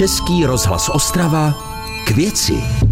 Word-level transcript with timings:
Český 0.00 0.46
rozhlas 0.46 0.88
Ostrava 0.88 1.54
k 2.06 2.10
věci. 2.10 2.89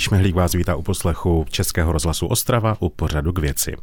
Šmehlík 0.00 0.34
vás 0.34 0.52
vítá 0.52 0.76
u 0.76 0.82
poslechu 0.82 1.46
Českého 1.50 1.92
rozhlasu 1.92 2.26
Ostrava 2.26 2.76
u 2.80 2.88
pořadu 2.88 3.32
k 3.32 3.38
věci. 3.38 3.76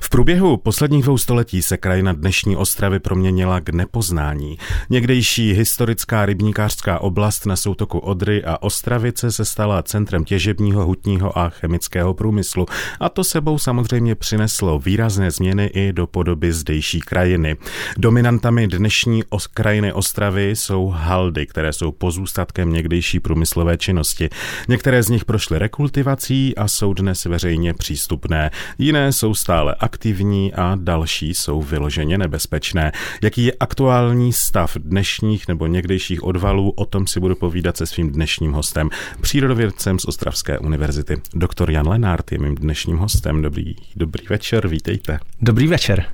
V 0.00 0.10
průběhu 0.10 0.56
posledních 0.56 1.02
dvou 1.02 1.18
století 1.18 1.62
se 1.62 1.76
krajina 1.76 2.12
dnešní 2.12 2.56
Ostravy 2.56 3.00
proměnila 3.00 3.60
k 3.60 3.68
nepoznání. 3.68 4.58
Někdejší 4.90 5.52
historická 5.52 6.26
rybníkářská 6.26 6.98
oblast 6.98 7.46
na 7.46 7.56
soutoku 7.56 7.98
Odry 7.98 8.44
a 8.44 8.62
Ostravice 8.62 9.32
se 9.32 9.44
stala 9.44 9.82
centrem 9.82 10.24
těžebního, 10.24 10.86
hutního 10.86 11.38
a 11.38 11.48
chemického 11.48 12.14
průmyslu 12.14 12.66
a 13.00 13.08
to 13.08 13.24
sebou 13.24 13.58
samozřejmě 13.58 14.14
přineslo 14.14 14.78
výrazné 14.78 15.30
změny 15.30 15.66
i 15.66 15.92
do 15.92 16.06
podoby 16.06 16.52
zdejší 16.52 17.00
krajiny. 17.00 17.56
Dominantami 17.96 18.66
dnešní 18.66 19.22
krajiny 19.54 19.92
Ostravy 19.92 20.50
jsou 20.50 20.88
haldy, 20.88 21.46
které 21.46 21.72
jsou 21.72 21.92
pozůstatkem 21.92 22.72
někdejší 22.72 23.20
průmyslové 23.20 23.76
činnosti. 23.78 24.28
Některé 24.68 25.02
z 25.02 25.08
nich 25.08 25.24
prošly 25.24 25.51
rekultivací 25.58 26.56
a 26.56 26.68
jsou 26.68 26.94
dnes 26.94 27.24
veřejně 27.24 27.74
přístupné. 27.74 28.50
Jiné 28.78 29.12
jsou 29.12 29.34
stále 29.34 29.74
aktivní 29.80 30.54
a 30.54 30.78
další 30.80 31.34
jsou 31.34 31.62
vyloženě 31.62 32.18
nebezpečné. 32.18 32.92
Jaký 33.22 33.44
je 33.44 33.52
aktuální 33.60 34.32
stav 34.32 34.76
dnešních 34.76 35.48
nebo 35.48 35.66
někdejších 35.66 36.24
odvalů, 36.24 36.70
o 36.70 36.84
tom 36.84 37.06
si 37.06 37.20
budu 37.20 37.34
povídat 37.34 37.76
se 37.76 37.86
svým 37.86 38.10
dnešním 38.10 38.52
hostem, 38.52 38.90
přírodovědcem 39.20 39.98
z 39.98 40.04
Ostravské 40.04 40.58
univerzity. 40.58 41.20
Doktor 41.34 41.70
Jan 41.70 41.88
Lenárt 41.88 42.32
je 42.32 42.38
mým 42.38 42.54
dnešním 42.54 42.96
hostem. 42.96 43.42
Dobrý, 43.42 43.76
dobrý 43.96 44.26
večer, 44.28 44.68
vítejte. 44.68 45.18
Dobrý 45.40 45.66
večer. 45.66 46.04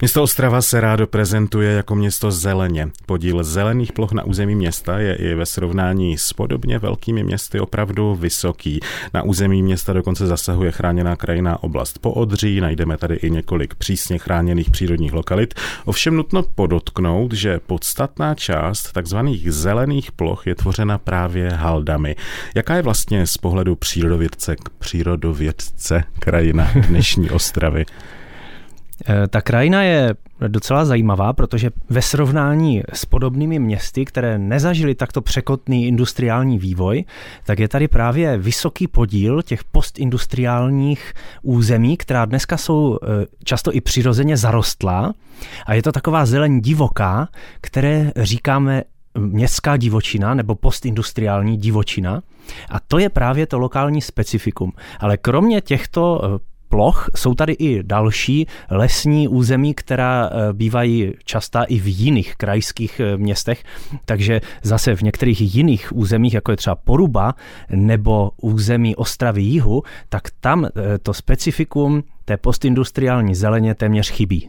Město 0.00 0.22
Ostrava 0.22 0.62
se 0.62 0.80
rádo 0.80 1.06
prezentuje 1.06 1.72
jako 1.72 1.94
město 1.94 2.30
zeleně. 2.30 2.88
Podíl 3.06 3.44
zelených 3.44 3.92
ploch 3.92 4.12
na 4.12 4.24
území 4.24 4.54
města 4.54 4.98
je 4.98 5.14
i 5.14 5.34
ve 5.34 5.46
srovnání 5.46 6.18
s 6.18 6.32
podobně 6.32 6.78
velkými 6.78 7.24
městy 7.24 7.60
opravdu 7.60 8.14
vysoký. 8.14 8.80
Na 9.14 9.22
území 9.22 9.62
města 9.62 9.92
dokonce 9.92 10.26
zasahuje 10.26 10.72
chráněná 10.72 11.16
krajiná 11.16 11.62
oblast 11.62 11.98
po 11.98 12.10
Odří, 12.12 12.60
najdeme 12.60 12.96
tady 12.96 13.14
i 13.14 13.30
několik 13.30 13.74
přísně 13.74 14.18
chráněných 14.18 14.70
přírodních 14.70 15.12
lokalit. 15.12 15.54
Ovšem 15.84 16.16
nutno 16.16 16.42
podotknout, 16.42 17.32
že 17.32 17.60
podstatná 17.66 18.34
část 18.34 18.92
takzvaných 18.92 19.52
zelených 19.52 20.12
ploch 20.12 20.46
je 20.46 20.54
tvořena 20.54 20.98
právě 20.98 21.50
haldami. 21.50 22.16
Jaká 22.54 22.76
je 22.76 22.82
vlastně 22.82 23.26
z 23.26 23.36
pohledu 23.36 23.76
přírodovědce, 23.76 24.56
přírodovědce 24.78 26.04
krajina 26.18 26.70
dnešní 26.88 27.30
Ostravy? 27.30 27.84
Eh, 29.08 29.28
ta 29.28 29.40
krajina 29.40 29.82
je 29.82 30.14
docela 30.48 30.84
zajímavá, 30.84 31.32
protože 31.32 31.70
ve 31.90 32.02
srovnání 32.02 32.82
s 32.92 33.04
podobnými 33.04 33.58
městy, 33.58 34.04
které 34.04 34.38
nezažily 34.38 34.94
takto 34.94 35.20
překotný 35.20 35.86
industriální 35.86 36.58
vývoj, 36.58 37.04
tak 37.44 37.58
je 37.58 37.68
tady 37.68 37.88
právě 37.88 38.38
vysoký 38.38 38.86
podíl 38.86 39.42
těch 39.42 39.64
postindustriálních 39.64 41.12
území, 41.42 41.96
která 41.96 42.24
dneska 42.24 42.56
jsou 42.56 42.98
eh, 43.02 43.26
často 43.44 43.74
i 43.74 43.80
přirozeně 43.80 44.36
zarostlá 44.36 45.12
a 45.66 45.74
je 45.74 45.82
to 45.82 45.92
taková 45.92 46.26
zeleň 46.26 46.60
divoká, 46.60 47.28
které 47.60 48.12
říkáme 48.16 48.82
městská 49.18 49.76
divočina 49.76 50.34
nebo 50.34 50.54
postindustriální 50.54 51.56
divočina. 51.56 52.22
A 52.70 52.80
to 52.80 52.98
je 52.98 53.08
právě 53.08 53.46
to 53.46 53.58
lokální 53.58 54.02
specifikum. 54.02 54.72
Ale 55.00 55.16
kromě 55.16 55.60
těchto 55.60 56.20
eh, 56.24 56.49
ploch. 56.70 57.10
Jsou 57.16 57.34
tady 57.34 57.52
i 57.52 57.82
další 57.82 58.46
lesní 58.70 59.28
území, 59.28 59.74
která 59.74 60.30
eh, 60.32 60.52
bývají 60.52 61.12
častá 61.24 61.62
i 61.62 61.78
v 61.78 61.86
jiných 61.86 62.36
krajských 62.36 63.00
eh, 63.00 63.16
městech, 63.16 63.64
takže 64.04 64.40
zase 64.62 64.96
v 64.96 65.02
některých 65.02 65.54
jiných 65.54 65.96
územích, 65.96 66.34
jako 66.34 66.50
je 66.50 66.56
třeba 66.56 66.76
Poruba 66.76 67.34
nebo 67.70 68.30
území 68.42 68.96
Ostravy 68.96 69.42
Jihu, 69.42 69.82
tak 70.08 70.22
tam 70.40 70.64
eh, 70.64 70.98
to 70.98 71.14
specifikum 71.14 72.02
té 72.24 72.36
postindustriální 72.36 73.34
zeleně 73.34 73.74
téměř 73.74 74.10
chybí. 74.10 74.48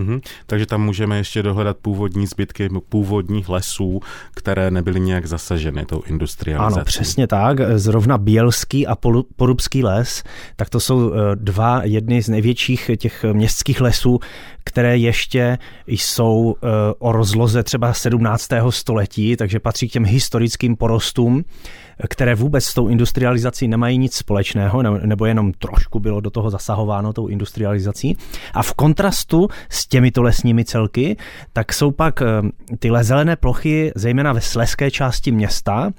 Mm-hmm. 0.00 0.20
Takže 0.46 0.66
tam 0.66 0.82
můžeme 0.82 1.16
ještě 1.16 1.42
dohledat 1.42 1.76
původní 1.76 2.26
zbytky 2.26 2.68
původních 2.88 3.48
lesů, 3.48 4.00
které 4.34 4.70
nebyly 4.70 5.00
nějak 5.00 5.26
zasaženy 5.26 5.84
tou 5.84 6.02
industrializací. 6.06 6.74
Ano, 6.76 6.84
přesně 6.84 7.26
tak. 7.26 7.58
Zrovna 7.74 8.18
Bělský 8.18 8.86
a 8.86 8.96
Porubský 9.36 9.84
les, 9.84 10.24
tak 10.56 10.70
to 10.70 10.80
jsou 10.80 11.12
eh, 11.12 11.16
dva 11.34 11.80
jedny 11.84 12.22
z 12.22 12.28
největších 12.28 12.90
těch 12.96 13.24
městských 13.32 13.80
lesů, 13.80 14.20
které 14.64 14.96
ještě 14.96 15.58
jsou 15.86 16.54
eh, 16.56 16.66
o 16.98 17.12
rozloze 17.12 17.62
třeba 17.62 17.92
17. 17.92 18.48
století, 18.70 19.36
takže 19.36 19.60
patří 19.60 19.88
k 19.88 19.92
těm 19.92 20.04
historickým 20.04 20.76
porostům 20.76 21.44
které 22.08 22.34
vůbec 22.34 22.64
s 22.64 22.74
tou 22.74 22.88
industrializací 22.88 23.68
nemají 23.68 23.98
nic 23.98 24.14
společného, 24.14 24.82
nebo 24.82 25.26
jenom 25.26 25.52
trošku 25.52 26.00
bylo 26.00 26.20
do 26.20 26.30
toho 26.30 26.50
zasahováno 26.50 27.12
tou 27.12 27.26
industrializací. 27.26 28.16
A 28.54 28.62
v 28.62 28.74
kontrastu 28.74 29.48
s 29.68 29.86
těmito 29.86 30.22
lesními 30.22 30.64
celky, 30.64 31.16
tak 31.52 31.72
jsou 31.72 31.90
pak 31.90 32.22
eh, 32.22 32.26
ty 32.78 32.90
zelené 33.00 33.36
plochy, 33.36 33.92
zejména 33.94 34.32
ve 34.32 34.40
sleské 34.40 34.90
části 34.90 35.32
města, 35.32 35.90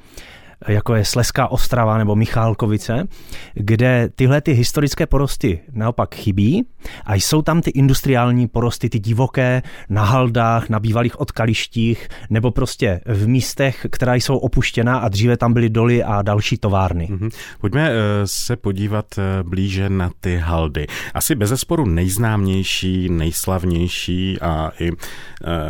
jako 0.68 0.96
je 0.96 1.06
Sleská 1.06 1.48
Ostrava 1.48 1.98
nebo 1.98 2.16
Michálkovice, 2.16 3.08
kde 3.54 4.10
tyhle 4.16 4.42
ty 4.42 4.52
historické 4.52 5.06
porosty 5.06 5.60
naopak 5.74 6.16
chybí 6.16 6.66
a 7.06 7.16
jsou 7.16 7.42
tam 7.42 7.62
ty 7.62 7.70
industriální 7.70 8.48
porosty, 8.48 8.90
ty 8.90 9.00
divoké 9.00 9.62
na 9.90 10.04
haldách, 10.04 10.70
na 10.70 10.80
bývalých 10.80 11.20
odkalištích 11.20 12.08
nebo 12.30 12.52
prostě 12.52 13.02
v 13.06 13.28
místech, 13.28 13.86
která 13.92 14.16
jsou 14.16 14.38
opuštěná 14.38 14.98
a 14.98 15.10
dříve 15.10 15.38
tam 15.38 15.54
byly 15.54 15.70
doly 15.70 16.04
a 16.04 16.22
další 16.22 16.58
továrny. 16.58 17.08
Mm-hmm. 17.12 17.30
Pojďme 17.62 17.90
eh, 17.90 17.94
se 18.26 18.56
podívat 18.56 19.06
eh, 19.18 19.44
blíže 19.44 19.90
na 19.90 20.12
ty 20.20 20.38
haldy. 20.38 20.88
Asi 21.14 21.36
bez 21.36 21.50
zesporu 21.50 21.86
nejznámější, 21.86 23.10
nejslavnější 23.10 24.42
a 24.42 24.72
i 24.80 24.92
eh, 24.92 24.96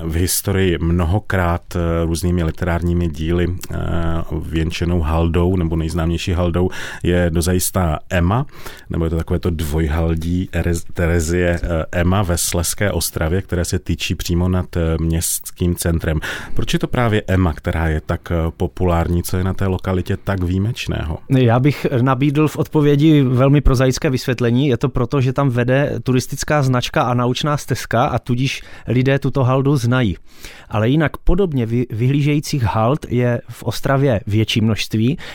v 0.03 0.15
historii 0.15 0.77
mnohokrát 0.77 1.61
různými 2.05 2.43
literárními 2.43 3.07
díly 3.07 3.47
věnčené 4.41 4.80
označenou 4.81 5.01
haldou, 5.01 5.55
nebo 5.55 5.75
nejznámější 5.75 6.31
haldou 6.31 6.69
je 7.03 7.29
dozajistá 7.29 7.99
Emma, 8.09 8.45
nebo 8.89 9.03
je 9.05 9.09
to 9.09 9.17
takové 9.17 9.39
to 9.39 9.49
dvojhaldí 9.49 10.49
Terezie 10.93 11.59
eh, 11.63 11.85
Emma 11.91 12.23
ve 12.23 12.37
Sleské 12.37 12.91
Ostravě, 12.91 13.41
které 13.41 13.65
se 13.65 13.79
týčí 13.79 14.15
přímo 14.15 14.49
nad 14.49 14.77
eh, 14.77 14.97
městským 14.99 15.75
centrem. 15.75 16.19
Proč 16.53 16.73
je 16.73 16.79
to 16.79 16.87
právě 16.87 17.23
Emma, 17.27 17.53
která 17.53 17.87
je 17.87 18.01
tak 18.01 18.31
eh, 18.31 18.35
populární, 18.57 19.23
co 19.23 19.37
je 19.37 19.43
na 19.43 19.53
té 19.53 19.67
lokalitě 19.67 20.17
tak 20.17 20.43
výjimečného? 20.43 21.17
Já 21.29 21.59
bych 21.59 21.85
nabídl 22.01 22.47
v 22.47 22.57
odpovědi 22.57 23.21
velmi 23.21 23.61
prozaické 23.61 24.09
vysvětlení. 24.09 24.67
Je 24.67 24.77
to 24.77 24.89
proto, 24.89 25.21
že 25.21 25.33
tam 25.33 25.49
vede 25.49 25.99
turistická 26.03 26.63
značka 26.63 27.01
a 27.03 27.13
naučná 27.13 27.57
stezka 27.57 28.05
a 28.05 28.19
tudíž 28.19 28.61
lidé 28.87 29.19
tuto 29.19 29.43
haldu 29.43 29.75
znají. 29.75 30.17
Ale 30.69 30.89
jinak 30.89 31.17
podobně 31.17 31.65
vyhlížejících 31.89 32.63
hald 32.63 33.05
je 33.09 33.41
v 33.49 33.63
Ostravě 33.63 34.21
větší 34.27 34.61
množství 34.61 34.70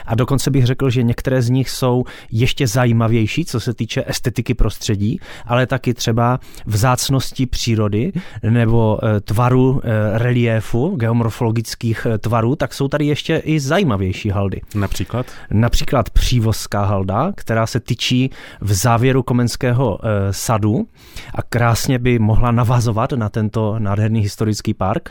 a 0.06 0.14
dokonce 0.14 0.50
bych 0.50 0.66
řekl, 0.66 0.90
že 0.90 1.02
některé 1.02 1.42
z 1.42 1.50
nich 1.50 1.70
jsou 1.70 2.04
ještě 2.32 2.66
zajímavější, 2.66 3.44
co 3.44 3.60
se 3.60 3.74
týče 3.74 4.04
estetiky 4.06 4.54
prostředí, 4.54 5.20
ale 5.46 5.66
taky 5.66 5.94
třeba 5.94 6.40
vzácnosti 6.66 7.46
přírody 7.46 8.12
nebo 8.50 8.98
eh, 9.02 9.20
tvaru 9.20 9.80
eh, 9.84 10.18
reliéfu, 10.18 10.96
geomorfologických 10.96 12.06
eh, 12.06 12.18
tvarů, 12.18 12.56
tak 12.56 12.74
jsou 12.74 12.88
tady 12.88 13.06
ještě 13.06 13.36
i 13.36 13.60
zajímavější 13.60 14.30
haldy. 14.30 14.60
Například? 14.74 15.26
Například 15.50 16.10
přívozská 16.10 16.84
halda, 16.84 17.32
která 17.36 17.66
se 17.66 17.80
tyčí 17.80 18.30
v 18.60 18.72
závěru 18.72 19.22
Komenského 19.22 19.98
sadu 20.30 20.86
a 21.34 21.42
krásně 21.42 21.98
by 21.98 22.18
mohla 22.18 22.50
navazovat 22.50 23.12
na 23.12 23.28
tento 23.28 23.78
nádherný 23.78 24.20
historický 24.20 24.74
park, 24.74 25.10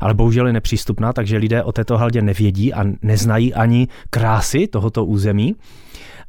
ale 0.00 0.14
bohužel 0.14 0.46
je 0.46 0.52
nepřístupná, 0.52 1.12
takže 1.12 1.36
lidé 1.36 1.62
o 1.62 1.72
této 1.72 1.96
haldě 1.96 2.22
nevědí 2.22 2.74
a 2.74 2.84
neznají 3.02 3.54
ani 3.66 3.88
krásy 4.10 4.70
tohoto 4.70 5.04
území. 5.04 5.58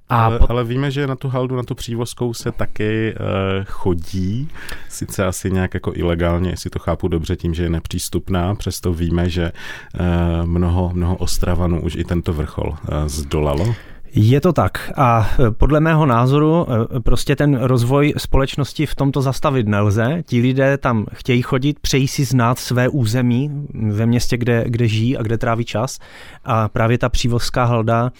A 0.09 0.25
ale, 0.25 0.39
pot... 0.39 0.49
ale 0.49 0.63
víme, 0.63 0.91
že 0.91 1.07
na 1.07 1.15
tu 1.15 1.27
haldu, 1.29 1.55
na 1.55 1.63
tu 1.63 1.75
přívozkou 1.75 2.33
se 2.33 2.51
taky 2.51 3.13
uh, 3.13 3.65
chodí, 3.65 4.47
sice 4.89 5.25
asi 5.25 5.51
nějak 5.51 5.73
jako 5.73 5.91
ilegálně, 5.95 6.49
jestli 6.49 6.69
to 6.69 6.79
chápu 6.79 7.07
dobře 7.07 7.35
tím, 7.35 7.53
že 7.53 7.63
je 7.63 7.69
nepřístupná, 7.69 8.55
přesto 8.55 8.93
víme, 8.93 9.29
že 9.29 9.51
uh, 9.51 10.47
mnoho, 10.47 10.91
mnoho 10.93 11.15
Ostravanů 11.15 11.81
už 11.81 11.95
i 11.95 12.03
tento 12.03 12.33
vrchol 12.33 12.69
uh, 12.69 12.77
zdolalo. 13.05 13.75
Je 14.19 14.41
to 14.41 14.53
tak. 14.53 14.91
A 14.95 15.29
e, 15.47 15.51
podle 15.51 15.79
mého 15.79 16.05
názoru 16.05 16.67
e, 16.69 16.99
prostě 16.99 17.35
ten 17.35 17.55
rozvoj 17.55 18.13
společnosti 18.17 18.85
v 18.85 18.95
tomto 18.95 19.21
zastavit 19.21 19.67
nelze. 19.67 20.23
Ti 20.25 20.41
lidé 20.41 20.77
tam 20.77 21.05
chtějí 21.13 21.41
chodit, 21.41 21.79
přejí 21.79 22.07
si 22.07 22.25
znát 22.25 22.59
své 22.59 22.89
území 22.89 23.67
ve 23.73 24.05
městě, 24.05 24.37
kde, 24.37 24.63
kde 24.67 24.87
žijí 24.87 25.17
a 25.17 25.21
kde 25.21 25.37
tráví 25.37 25.65
čas. 25.65 25.99
A 26.45 26.69
právě 26.69 26.97
ta 26.97 27.09
přívozská 27.09 27.63
halda 27.63 28.11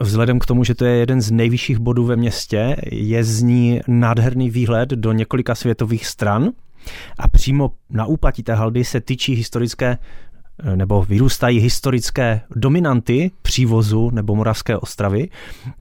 Vzhledem 0.00 0.38
k 0.38 0.46
tomu, 0.46 0.64
že 0.64 0.74
to 0.74 0.84
je 0.84 0.96
jeden 0.96 1.20
z 1.20 1.30
nejvyšších 1.30 1.78
bodů 1.78 2.04
ve 2.04 2.16
městě, 2.16 2.76
je 2.92 3.24
z 3.24 3.42
ní 3.42 3.80
nádherný 3.88 4.50
výhled 4.50 4.88
do 4.88 5.12
několika 5.12 5.54
světových 5.54 6.06
stran. 6.06 6.50
A 7.18 7.28
přímo 7.28 7.70
na 7.90 8.06
úpatí 8.06 8.42
té 8.42 8.54
haldy 8.54 8.84
se 8.84 9.00
tyčí 9.00 9.34
historické 9.34 9.98
nebo 10.74 11.02
vyrůstají 11.02 11.58
historické 11.58 12.40
dominanty 12.56 13.30
přívozu 13.42 14.10
nebo 14.10 14.34
Moravské 14.34 14.76
ostravy, 14.76 15.28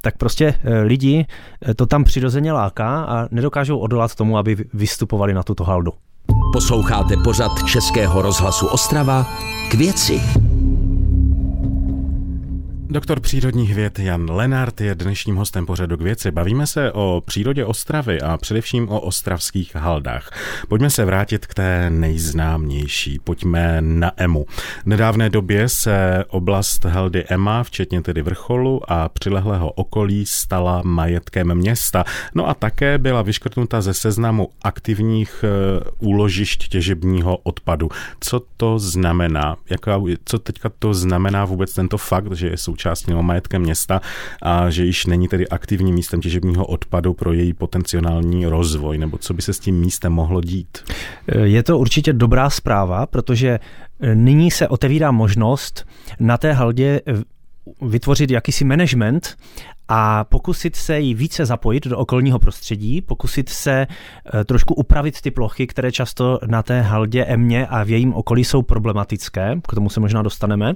tak 0.01 0.17
prostě 0.17 0.53
eh, 0.63 0.81
lidi 0.81 1.25
eh, 1.65 1.73
to 1.73 1.85
tam 1.85 2.03
přirozeně 2.03 2.53
láká 2.53 3.03
a 3.03 3.27
nedokážou 3.31 3.77
odolat 3.77 4.15
tomu, 4.15 4.37
aby 4.37 4.57
vystupovali 4.73 5.33
na 5.33 5.43
tuto 5.43 5.63
haldu. 5.63 5.91
Posloucháte 6.53 7.17
pořad 7.23 7.51
Českého 7.67 8.21
rozhlasu 8.21 8.67
Ostrava 8.67 9.25
k 9.71 9.73
věci. 9.73 10.50
Doktor 12.91 13.19
přírodních 13.19 13.75
věd 13.75 13.99
Jan 13.99 14.31
Lenart 14.31 14.81
je 14.81 14.95
dnešním 14.95 15.35
hostem 15.35 15.65
pořadu 15.65 15.97
k 15.97 16.01
věci. 16.01 16.31
Bavíme 16.31 16.67
se 16.67 16.91
o 16.91 17.23
přírodě 17.25 17.65
Ostravy 17.65 18.21
a 18.21 18.37
především 18.37 18.89
o 18.89 19.01
ostravských 19.01 19.75
haldách. 19.75 20.31
Pojďme 20.69 20.89
se 20.89 21.05
vrátit 21.05 21.45
k 21.45 21.53
té 21.53 21.89
nejznámější. 21.89 23.19
Pojďme 23.19 23.77
na 23.81 24.11
Emu. 24.17 24.45
V 24.83 24.85
nedávné 24.85 25.29
době 25.29 25.69
se 25.69 26.25
oblast 26.27 26.85
haldy 26.85 27.23
Ema, 27.29 27.63
včetně 27.63 28.01
tedy 28.01 28.21
vrcholu 28.21 28.91
a 28.91 29.09
přilehlého 29.09 29.71
okolí, 29.71 30.25
stala 30.25 30.81
majetkem 30.85 31.55
města. 31.55 32.03
No 32.35 32.49
a 32.49 32.53
také 32.53 32.97
byla 32.97 33.21
vyškrtnuta 33.21 33.81
ze 33.81 33.93
seznamu 33.93 34.49
aktivních 34.63 35.43
eh, 35.43 35.83
úložišť 35.99 36.67
těžebního 36.67 37.37
odpadu. 37.37 37.89
Co 38.19 38.41
to 38.57 38.79
znamená? 38.79 39.55
Jaká, 39.69 40.01
co 40.25 40.39
teďka 40.39 40.69
to 40.79 40.93
znamená 40.93 41.45
vůbec 41.45 41.73
tento 41.73 41.97
fakt, 41.97 42.31
že 42.31 42.47
je 42.47 42.57
součástí 42.81 43.11
nebo 43.11 43.23
majetkem 43.23 43.61
města 43.61 44.01
a 44.41 44.69
že 44.69 44.85
již 44.85 45.05
není 45.05 45.27
tedy 45.27 45.47
aktivním 45.47 45.95
místem 45.95 46.21
těžebního 46.21 46.65
odpadu 46.65 47.13
pro 47.13 47.33
její 47.33 47.53
potenciální 47.53 48.45
rozvoj, 48.45 48.97
nebo 48.97 49.17
co 49.17 49.33
by 49.33 49.41
se 49.41 49.53
s 49.53 49.59
tím 49.59 49.79
místem 49.79 50.13
mohlo 50.13 50.41
dít? 50.41 50.77
Je 51.43 51.63
to 51.63 51.77
určitě 51.77 52.13
dobrá 52.13 52.49
zpráva, 52.49 53.05
protože 53.05 53.59
nyní 54.13 54.51
se 54.51 54.67
otevírá 54.67 55.11
možnost 55.11 55.85
na 56.19 56.37
té 56.37 56.53
haldě 56.53 57.01
vytvořit 57.81 58.31
jakýsi 58.31 58.65
management 58.65 59.37
a 59.93 60.23
pokusit 60.23 60.75
se 60.75 60.99
ji 60.99 61.13
více 61.13 61.45
zapojit 61.45 61.87
do 61.87 61.97
okolního 61.97 62.39
prostředí, 62.39 63.01
pokusit 63.01 63.49
se 63.49 63.87
eh, 64.33 64.43
trošku 64.43 64.73
upravit 64.73 65.21
ty 65.21 65.31
plochy, 65.31 65.67
které 65.67 65.91
často 65.91 66.39
na 66.45 66.63
té 66.63 66.81
haldě 66.81 67.25
Emě 67.25 67.67
a 67.67 67.83
v 67.83 67.89
jejím 67.89 68.13
okolí 68.13 68.43
jsou 68.43 68.61
problematické, 68.61 69.55
k 69.67 69.75
tomu 69.75 69.89
se 69.89 69.99
možná 69.99 70.21
dostaneme. 70.21 70.73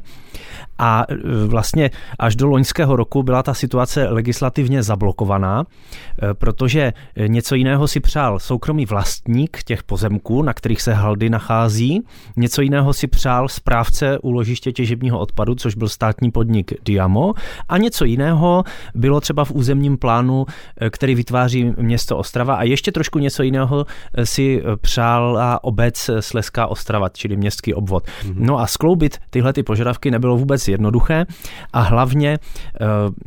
A 0.77 1.05
eh, 1.09 1.15
vlastně 1.47 1.91
až 2.19 2.35
do 2.35 2.47
loňského 2.47 2.95
roku 2.95 3.23
byla 3.23 3.43
ta 3.43 3.53
situace 3.53 4.07
legislativně 4.09 4.83
zablokovaná, 4.83 5.63
eh, 5.63 6.33
protože 6.33 6.93
něco 7.27 7.55
jiného 7.55 7.87
si 7.87 7.99
přál 7.99 8.39
soukromý 8.39 8.85
vlastník 8.85 9.63
těch 9.63 9.83
pozemků, 9.83 10.41
na 10.41 10.53
kterých 10.53 10.81
se 10.81 10.93
haldy 10.93 11.29
nachází, 11.29 12.01
něco 12.37 12.61
jiného 12.61 12.93
si 12.93 13.07
přál 13.07 13.49
správce 13.49 14.19
úložiště 14.19 14.71
těžebního 14.71 15.19
odpadu, 15.19 15.55
což 15.55 15.75
byl 15.75 15.89
státní 15.89 16.31
podnik 16.31 16.73
Diamo, 16.85 17.33
a 17.69 17.77
něco 17.77 18.05
jiného 18.05 18.63
bylo 19.05 19.21
třeba 19.21 19.45
v 19.45 19.51
územním 19.51 19.97
plánu, 19.97 20.45
eh, 20.81 20.89
který 20.89 21.15
vytváří 21.15 21.73
město 21.77 22.17
Ostrava 22.17 22.55
a 22.55 22.63
ještě 22.63 22.91
trošku 22.91 23.19
něco 23.19 23.43
jiného 23.43 23.85
eh, 23.85 24.25
si 24.25 24.61
eh, 24.61 24.77
přála 24.77 25.63
obec 25.63 26.09
Sleská 26.19 26.67
Ostrava, 26.67 27.09
čili 27.09 27.37
městský 27.37 27.73
obvod. 27.73 28.07
Mm-hmm. 28.07 28.35
No 28.37 28.59
a 28.59 28.67
skloubit 28.67 29.17
tyhle 29.29 29.53
ty 29.53 29.63
požadavky 29.63 30.11
nebylo 30.11 30.37
vůbec 30.37 30.67
jednoduché 30.67 31.25
a 31.73 31.81
hlavně 31.81 32.37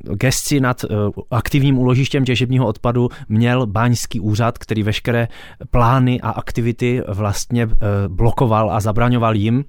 gesci 0.03 0.61
nad 0.61 0.85
aktivním 1.31 1.79
úložištěm 1.79 2.25
těžebního 2.25 2.67
odpadu 2.67 3.09
měl 3.29 3.67
báňský 3.67 4.21
úřad, 4.21 4.59
který 4.59 4.83
veškeré 4.83 5.29
plány 5.71 6.21
a 6.21 6.31
aktivity 6.31 7.03
vlastně 7.09 7.69
blokoval 8.09 8.71
a 8.71 8.81
zabraňoval 8.81 9.37
jim 9.37 9.65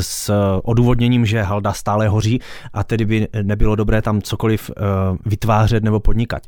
s 0.00 0.32
odůvodněním, 0.64 1.26
že 1.26 1.42
halda 1.42 1.72
stále 1.72 2.08
hoří 2.08 2.40
a 2.72 2.84
tedy 2.84 3.04
by 3.04 3.28
nebylo 3.42 3.76
dobré 3.76 4.02
tam 4.02 4.22
cokoliv 4.22 4.70
eh, 4.70 4.82
vytvářet 5.26 5.84
nebo 5.84 6.00
podnikat. 6.00 6.42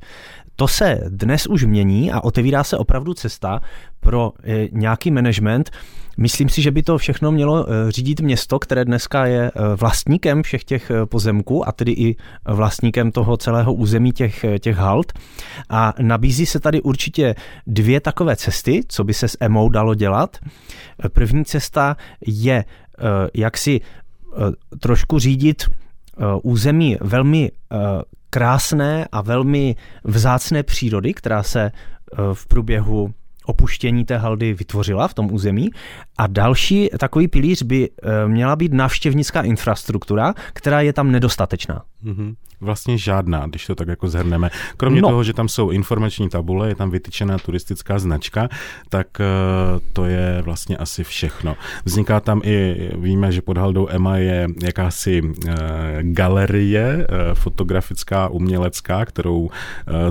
To 0.56 0.68
se 0.68 1.00
dnes 1.08 1.46
už 1.46 1.64
mění 1.64 2.12
a 2.12 2.20
otevírá 2.20 2.64
se 2.64 2.76
opravdu 2.76 3.14
cesta 3.14 3.60
pro 4.00 4.32
eh, 4.42 4.68
nějaký 4.72 5.10
management. 5.10 5.70
Myslím 6.18 6.48
si, 6.48 6.62
že 6.62 6.70
by 6.70 6.82
to 6.82 6.98
všechno 6.98 7.32
mělo 7.32 7.66
eh, 7.66 7.92
řídit 7.92 8.20
město, 8.20 8.58
které 8.58 8.84
dneska 8.84 9.26
je 9.26 9.50
vlastníkem 9.76 10.42
všech 10.42 10.64
těch 10.64 10.92
pozemků 11.04 11.68
a 11.68 11.72
tedy 11.72 11.92
i 11.92 12.16
vlastníkem 12.44 13.12
toho 13.12 13.36
celého 13.36 13.74
území 13.74 14.12
těch, 14.12 14.44
těch 14.58 14.76
halt. 14.76 15.12
A 15.70 15.94
nabízí 16.00 16.46
se 16.46 16.60
tady 16.60 16.82
určitě 16.82 17.34
dvě 17.66 18.00
takové 18.00 18.36
cesty, 18.36 18.80
co 18.88 19.04
by 19.04 19.14
se 19.14 19.28
s 19.28 19.36
EMO 19.40 19.68
dalo 19.68 19.94
dělat. 19.94 20.36
První 21.12 21.44
cesta 21.44 21.96
je 22.26 22.64
Eh, 22.64 22.83
jak 23.34 23.58
si 23.58 23.80
eh, 23.80 24.78
trošku 24.78 25.18
řídit 25.18 25.64
eh, 25.64 26.24
území 26.42 26.96
velmi 27.00 27.50
krásné 28.30 29.08
a 29.12 29.22
velmi 29.22 29.76
vzácné 30.04 30.62
přírody, 30.62 31.14
která 31.14 31.42
se 31.42 31.72
v 32.32 32.46
průběhu 32.46 33.14
opuštění 33.46 34.04
té 34.04 34.16
haldy 34.16 34.54
vytvořila 34.54 35.08
v 35.08 35.14
tom 35.14 35.32
území. 35.32 35.70
A 36.18 36.26
další 36.26 36.90
takový 36.98 37.28
pilíř 37.28 37.62
by 37.62 37.90
měla 38.26 38.56
být 38.56 38.72
návštěvnická 38.72 39.42
infrastruktura, 39.42 40.34
která 40.52 40.80
je 40.80 40.92
tam 40.92 41.12
nedostatečná. 41.12 41.82
Mm-hmm. 42.04 42.34
Vlastně 42.60 42.98
žádná, 42.98 43.46
když 43.46 43.66
to 43.66 43.74
tak 43.74 43.88
jako 43.88 44.08
zhrneme. 44.08 44.50
Kromě 44.76 45.02
no. 45.02 45.08
toho, 45.08 45.24
že 45.24 45.32
tam 45.32 45.48
jsou 45.48 45.70
informační 45.70 46.28
tabule, 46.28 46.68
je 46.68 46.74
tam 46.74 46.90
vytyčená 46.90 47.38
turistická 47.38 47.98
značka, 47.98 48.48
tak 48.88 49.06
uh, 49.20 49.80
to 49.92 50.04
je 50.04 50.42
vlastně 50.42 50.76
asi 50.76 51.04
všechno. 51.04 51.56
Vzniká 51.84 52.20
tam 52.20 52.40
i, 52.44 52.90
víme, 52.98 53.32
že 53.32 53.42
pod 53.42 53.58
haldou 53.58 53.88
EMA 53.90 54.16
je 54.16 54.46
jakási 54.62 55.22
uh, 55.22 55.52
galerie 56.00 56.96
uh, 56.96 57.34
fotografická, 57.34 58.28
umělecká, 58.28 59.04
kterou 59.04 59.50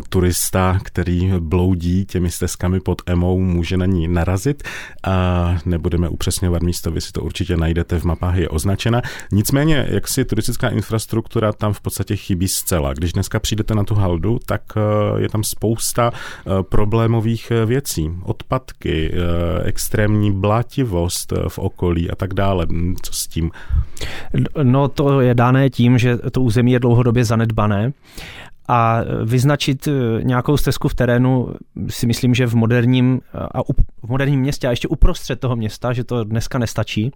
turista, 0.10 0.80
který 0.84 1.32
bloudí 1.40 2.06
těmi 2.06 2.32
stezkami 2.32 2.80
pod 2.80 3.02
EMou, 3.06 3.40
může 3.40 3.78
na 3.78 3.86
ní 3.86 4.08
narazit. 4.08 4.64
A 5.04 5.58
nebudeme 5.66 6.10
upřesňovat 6.10 6.64
místo, 6.64 6.92
vy 6.92 7.02
si 7.02 7.12
to 7.12 7.22
určitě 7.22 7.58
najdete 7.58 8.00
v 8.00 8.04
mapách, 8.04 8.36
je 8.36 8.50
označena. 8.50 9.02
Nicméně, 9.32 9.86
jak 9.90 10.08
si 10.08 10.26
turistická 10.26 10.70
infrastruktura 10.70 11.54
tam 11.54 11.74
v 11.74 11.82
podstatě 11.84 12.16
chybí 12.16 12.48
zcela. 12.48 12.94
Když 12.94 13.14
dneska 13.14 13.40
přijdete 13.40 13.76
na 13.76 13.84
tu 13.84 13.96
haldu, 13.96 14.40
tak 14.46 14.62
eh, 14.78 15.22
je 15.22 15.30
tam 15.30 15.44
spousta 15.44 16.12
eh, 16.12 16.64
problémových 16.64 17.52
eh, 17.52 17.66
věcí. 17.66 18.12
Odpadky, 18.24 19.14
extrémní 19.64 20.32
blátivost 20.32 21.34
v 21.48 21.60
okolí 21.60 22.12
a 22.12 22.16
tak 22.16 22.34
dále. 22.34 22.66
Hm, 22.70 22.96
co 23.02 23.14
s 23.14 23.28
tím? 23.28 23.52
No 24.64 24.88
to 24.88 25.22
je 25.22 25.36
dané 25.36 25.70
tím, 25.70 25.98
že 25.98 26.18
to 26.18 26.42
území 26.42 26.72
je 26.72 26.80
dlouhodobě 26.80 27.26
zanedbané 27.26 27.94
a 28.68 29.02
vyznačit 29.24 29.88
nějakou 30.22 30.58
stezku 30.58 30.88
v 30.88 30.96
terénu 30.96 31.56
si 31.90 32.08
myslím, 32.08 32.34
že 32.34 32.48
v 32.48 32.56
moderním, 32.56 33.22
a 33.34 33.64
v 34.04 34.10
moderním 34.10 34.40
městě 34.40 34.68
a 34.68 34.70
ještě 34.70 34.88
uprostřed 34.88 35.40
toho 35.40 35.56
města, 35.56 35.94
že 35.94 36.04
to 36.04 36.24
dneska 36.24 36.58
nestačí. 36.58 37.12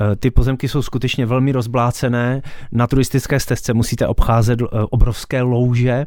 Eh, 0.00 0.16
ty 0.16 0.30
pozemky 0.30 0.68
jsou 0.68 0.82
skutečně 0.82 1.26
velmi 1.26 1.52
rozblácené. 1.52 2.42
Na 2.72 2.86
turistické 2.86 3.40
stezce 3.40 3.74
musíte 3.74 4.06
obcházet 4.06 4.62
eh, 4.62 4.66
obrovské 4.90 5.42
louže 5.42 6.06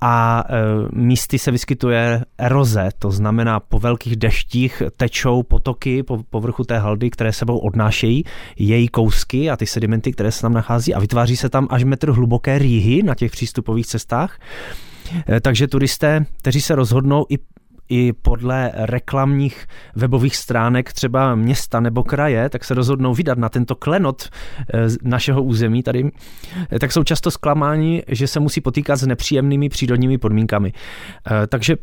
a 0.00 0.44
eh, 0.48 0.54
místy 0.92 1.38
se 1.38 1.50
vyskytuje 1.50 2.24
eroze, 2.38 2.88
to 2.98 3.10
znamená 3.10 3.60
po 3.60 3.78
velkých 3.78 4.16
deštích 4.16 4.82
tečou 4.96 5.42
potoky 5.42 6.02
po 6.02 6.22
povrchu 6.30 6.64
té 6.64 6.78
haldy, 6.78 7.10
které 7.10 7.32
sebou 7.32 7.58
odnášejí 7.58 8.24
její 8.58 8.88
kousky 8.88 9.50
a 9.50 9.56
ty 9.56 9.66
sedimenty, 9.66 10.12
které 10.12 10.32
se 10.32 10.42
tam 10.42 10.52
nachází 10.52 10.94
a 10.94 11.00
vytváří 11.00 11.36
se 11.36 11.48
tam 11.48 11.66
až 11.70 11.84
metr 11.84 12.10
hluboké 12.10 12.58
rýhy 12.58 13.02
na 13.02 13.14
těch 13.14 13.30
přístupových 13.32 13.86
cestách. 13.86 14.38
Takže 15.40 15.68
turisté, 15.68 16.26
kteří 16.38 16.60
se 16.60 16.74
rozhodnou 16.74 17.26
i 17.30 17.38
i 17.88 18.12
podle 18.12 18.70
reklamních 18.74 19.66
webových 19.96 20.36
stránek 20.36 20.92
třeba 20.92 21.34
města 21.34 21.80
nebo 21.80 22.02
kraje, 22.04 22.48
tak 22.48 22.64
se 22.64 22.74
rozhodnou 22.74 23.14
vydat 23.14 23.38
na 23.38 23.48
tento 23.48 23.74
klenot 23.74 24.28
eh, 24.74 24.86
našeho 25.02 25.42
území 25.42 25.82
tady, 25.82 26.10
eh, 26.72 26.78
tak 26.78 26.92
jsou 26.92 27.04
často 27.04 27.30
zklamáni, 27.30 28.02
že 28.08 28.26
se 28.26 28.40
musí 28.40 28.60
potýkat 28.60 28.96
s 28.96 29.06
nepříjemnými 29.06 29.68
přírodními 29.68 30.18
podmínkami. 30.18 30.72
Eh, 31.26 31.46
takže 31.46 31.76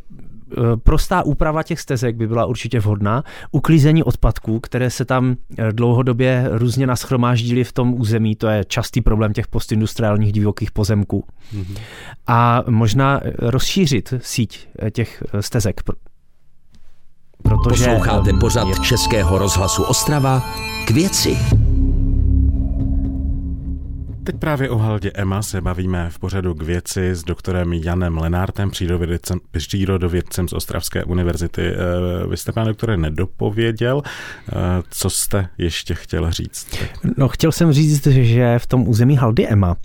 prostá 0.84 1.22
úprava 1.22 1.62
těch 1.62 1.80
stezek 1.80 2.16
by 2.16 2.26
byla 2.26 2.46
určitě 2.46 2.80
vhodná. 2.80 3.24
Uklízení 3.50 4.02
odpadků, 4.02 4.60
které 4.60 4.90
se 4.90 5.04
tam 5.04 5.36
eh, 5.58 5.72
dlouhodobě 5.72 6.48
různě 6.50 6.86
naschromáždili 6.86 7.64
v 7.64 7.72
tom 7.72 7.94
území, 7.94 8.36
to 8.36 8.48
je 8.48 8.64
častý 8.64 9.00
problém 9.00 9.32
těch 9.32 9.48
postindustriálních 9.48 10.32
divokých 10.32 10.70
pozemků. 10.70 11.24
Mm-hmm. 11.54 11.78
A 12.26 12.64
možná 12.68 13.20
eh, 13.22 13.32
rozšířit 13.38 14.14
síť 14.18 14.68
těch 14.92 15.22
stezek. 15.40 15.82
Protože 17.42 17.84
Posloucháte 17.84 18.32
pořad 18.32 18.68
je... 18.68 18.74
Českého 18.74 19.38
rozhlasu 19.38 19.82
Ostrava 19.82 20.42
k 20.86 20.90
věci. 20.90 21.38
Teď 24.24 24.36
právě 24.36 24.70
o 24.70 24.78
Haldě 24.78 25.10
Emma 25.14 25.42
se 25.42 25.60
bavíme 25.60 26.10
v 26.10 26.18
pořadu 26.18 26.54
k 26.54 26.62
věci 26.62 27.10
s 27.10 27.24
doktorem 27.24 27.72
Janem 27.72 28.18
Lenártem, 28.18 28.70
přírodovědcem, 28.70 29.38
přírodovědcem 29.50 30.48
z 30.48 30.52
Ostravské 30.52 31.04
univerzity. 31.04 31.62
Eh, 31.66 32.26
vy 32.26 32.36
jste, 32.36 32.52
pane 32.52 32.66
doktore, 32.66 32.96
nedopověděl. 32.96 34.02
Eh, 34.48 34.52
co 34.90 35.10
jste 35.10 35.48
ještě 35.58 35.94
chtěl 35.94 36.30
říct? 36.30 36.66
No, 37.16 37.28
chtěl 37.28 37.52
jsem 37.52 37.72
říct, 37.72 38.06
že 38.06 38.58
v 38.58 38.66
tom 38.66 38.88
území 38.88 39.16
Haldy 39.16 39.46
Emma 39.48 39.76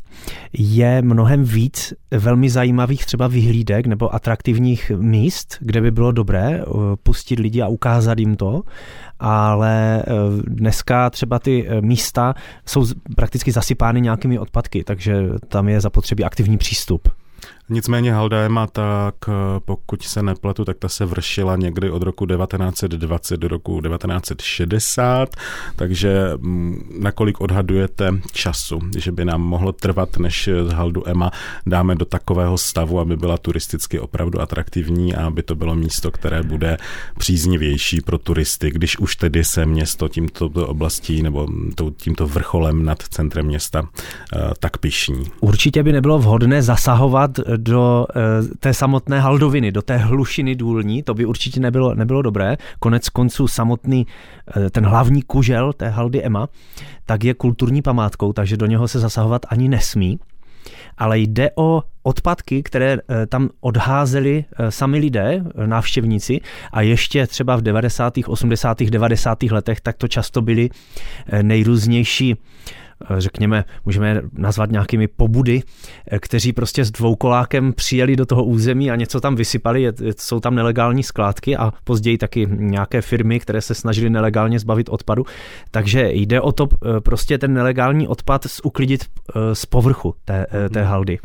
je 0.54 1.02
mnohem 1.02 1.44
víc 1.44 1.94
velmi 2.12 2.50
zajímavých 2.50 3.06
třeba 3.06 3.28
vyhlídek 3.28 3.88
nebo 3.88 4.16
atraktivních 4.16 4.92
míst, 4.96 5.58
kde 5.60 5.82
by 5.82 5.92
bylo 5.92 6.12
dobré 6.12 6.62
eh, 6.62 6.66
pustit 7.04 7.40
lidi 7.40 7.62
a 7.62 7.68
ukázat 7.68 8.20
jim 8.20 8.36
to 8.36 8.64
ale 9.20 10.02
eh, 10.02 10.04
dneska 10.48 11.10
třeba 11.10 11.40
ty 11.40 11.68
eh, 11.68 11.82
místa 11.82 12.34
jsou 12.66 12.86
prakticky 13.16 13.52
zasypány 13.52 14.02
nějakými 14.02 14.40
odpadky, 14.40 14.84
takže 14.84 15.14
tam 15.48 15.70
je 15.70 15.82
zapotřebí 15.82 16.24
aktivní 16.24 16.58
přístup. 16.58 17.10
Nicméně 17.70 18.14
Haldaema, 18.14 18.68
tak 18.68 19.16
eh, 19.28 19.32
pokud 19.66 20.04
se 20.04 20.24
nepletu, 20.24 20.66
tak 20.66 20.78
ta 20.78 20.90
se 20.90 21.06
vršila 21.06 21.56
někdy 21.56 21.92
od 21.92 22.04
roku 22.04 22.26
1920 22.26 23.38
do 23.38 23.48
roku 23.48 23.82
1960, 23.82 25.30
takže 25.76 26.32
mm, 26.38 26.98
nakolik 27.00 27.42
odhadujete 27.42 28.14
času, 28.32 28.80
že 28.98 29.12
by 29.12 29.26
nám 29.26 29.42
mohlo 29.42 29.72
trvat, 29.72 30.18
než 30.18 30.50
Haldu 30.74 31.08
Ema 31.08 31.32
dáme 31.66 31.96
do 31.96 32.06
takového 32.06 32.58
stavu, 32.58 33.00
aby 33.00 33.18
byla 33.18 33.38
turisticky 33.38 34.00
opravdu 34.00 34.42
atraktivní 34.42 35.16
a 35.16 35.28
aby 35.28 35.44
to 35.44 35.56
bylo 35.56 35.76
místo, 35.76 36.12
které 36.12 36.44
bude 36.44 36.78
příznivější 37.18 38.02
pro 38.02 38.18
turisty, 38.18 38.72
když 38.72 39.00
už 39.00 39.16
tedy 39.16 39.44
se 39.44 39.66
město 39.66 40.08
tímto 40.08 40.46
oblastí 40.46 41.24
nebo 41.24 41.48
tímto 41.98 42.28
vrcholem 42.28 42.86
nad 42.86 43.04
centrem 43.04 43.46
města 43.46 43.88
eh, 44.34 44.52
tak 44.60 44.78
pišní. 44.78 45.24
Určitě 45.40 45.84
by 45.84 45.92
nebylo 45.92 46.20
vhodné 46.20 46.62
zasahovat 46.62 47.40
do 47.58 48.06
eh, 48.10 48.56
té 48.60 48.74
samotné 48.74 49.20
haldoviny, 49.20 49.72
do 49.72 49.82
té 49.82 49.98
hlušiny 49.98 50.56
důlní, 50.56 51.04
to 51.04 51.14
by 51.14 51.26
určitě 51.26 51.60
nebylo, 51.60 51.96
nebylo 51.96 52.22
dobré. 52.22 52.58
Konec 52.80 53.10
konců 53.10 53.48
samotný 53.48 54.08
eh, 54.58 54.70
ten 54.70 54.86
hlavní 54.86 55.22
kužel 55.22 55.74
té 55.74 55.90
haldy 55.90 56.24
Ema, 56.24 56.48
tak 57.06 57.24
je 57.24 57.34
kulturní 57.34 57.82
památkou, 57.82 58.34
takže 58.34 58.58
do 58.58 58.66
něho 58.66 58.88
se 58.88 59.00
zasahovat 59.00 59.46
ani 59.50 59.70
nesmí. 59.70 60.20
Ale 60.98 61.20
jde 61.20 61.50
o 61.56 61.84
odpadky, 62.04 62.64
které 62.64 62.98
eh, 62.98 63.26
tam 63.26 63.50
odházeli 63.60 64.46
sami 64.70 64.98
lidé, 64.98 65.44
návštěvníci 65.66 66.42
a 66.72 66.82
ještě 66.82 67.28
třeba 67.28 67.56
v 67.56 67.62
90., 67.62 68.14
80., 68.28 68.84
90. 68.84 69.44
letech, 69.44 69.82
tak 69.82 69.98
to 69.98 70.08
často 70.08 70.42
byly 70.42 70.70
nejrůznější 71.42 72.36
řekněme, 73.18 73.66
můžeme 73.86 74.22
nazvat 74.34 74.72
nějakými 74.72 75.08
pobudy, 75.08 75.62
eh, 76.12 76.20
kteří 76.20 76.54
prostě 76.54 76.86
s 76.86 76.92
dvoukolákem 76.92 77.74
přijeli 77.74 78.16
do 78.16 78.26
toho 78.26 78.44
území 78.44 78.92
a 78.92 78.96
něco 78.96 79.22
tam 79.22 79.36
vysypali, 79.36 79.94
jsou 80.18 80.40
tam 80.40 80.56
nelegální 80.56 81.04
skládky 81.04 81.58
a 81.58 81.74
později 81.84 82.18
taky 82.18 82.48
nějaké 82.50 83.02
firmy, 83.02 83.40
které 83.40 83.62
se 83.62 83.76
snažili 83.76 84.10
nelegálně 84.10 84.60
zbavit 84.60 84.90
odpadu. 84.90 85.26
Takže 85.72 86.10
jde 86.12 86.42
o 86.42 86.52
to 86.52 86.68
eh, 86.72 87.02
prostě 87.02 87.38
ten 87.38 87.54
nelegální 87.54 88.08
odpad 88.08 88.46
uklidit 88.64 89.06
z 89.54 89.66
povrchu 89.66 90.16
té, 90.26 90.46
té 90.74 90.80
mhm. 90.80 90.90
haldy. 90.90 91.20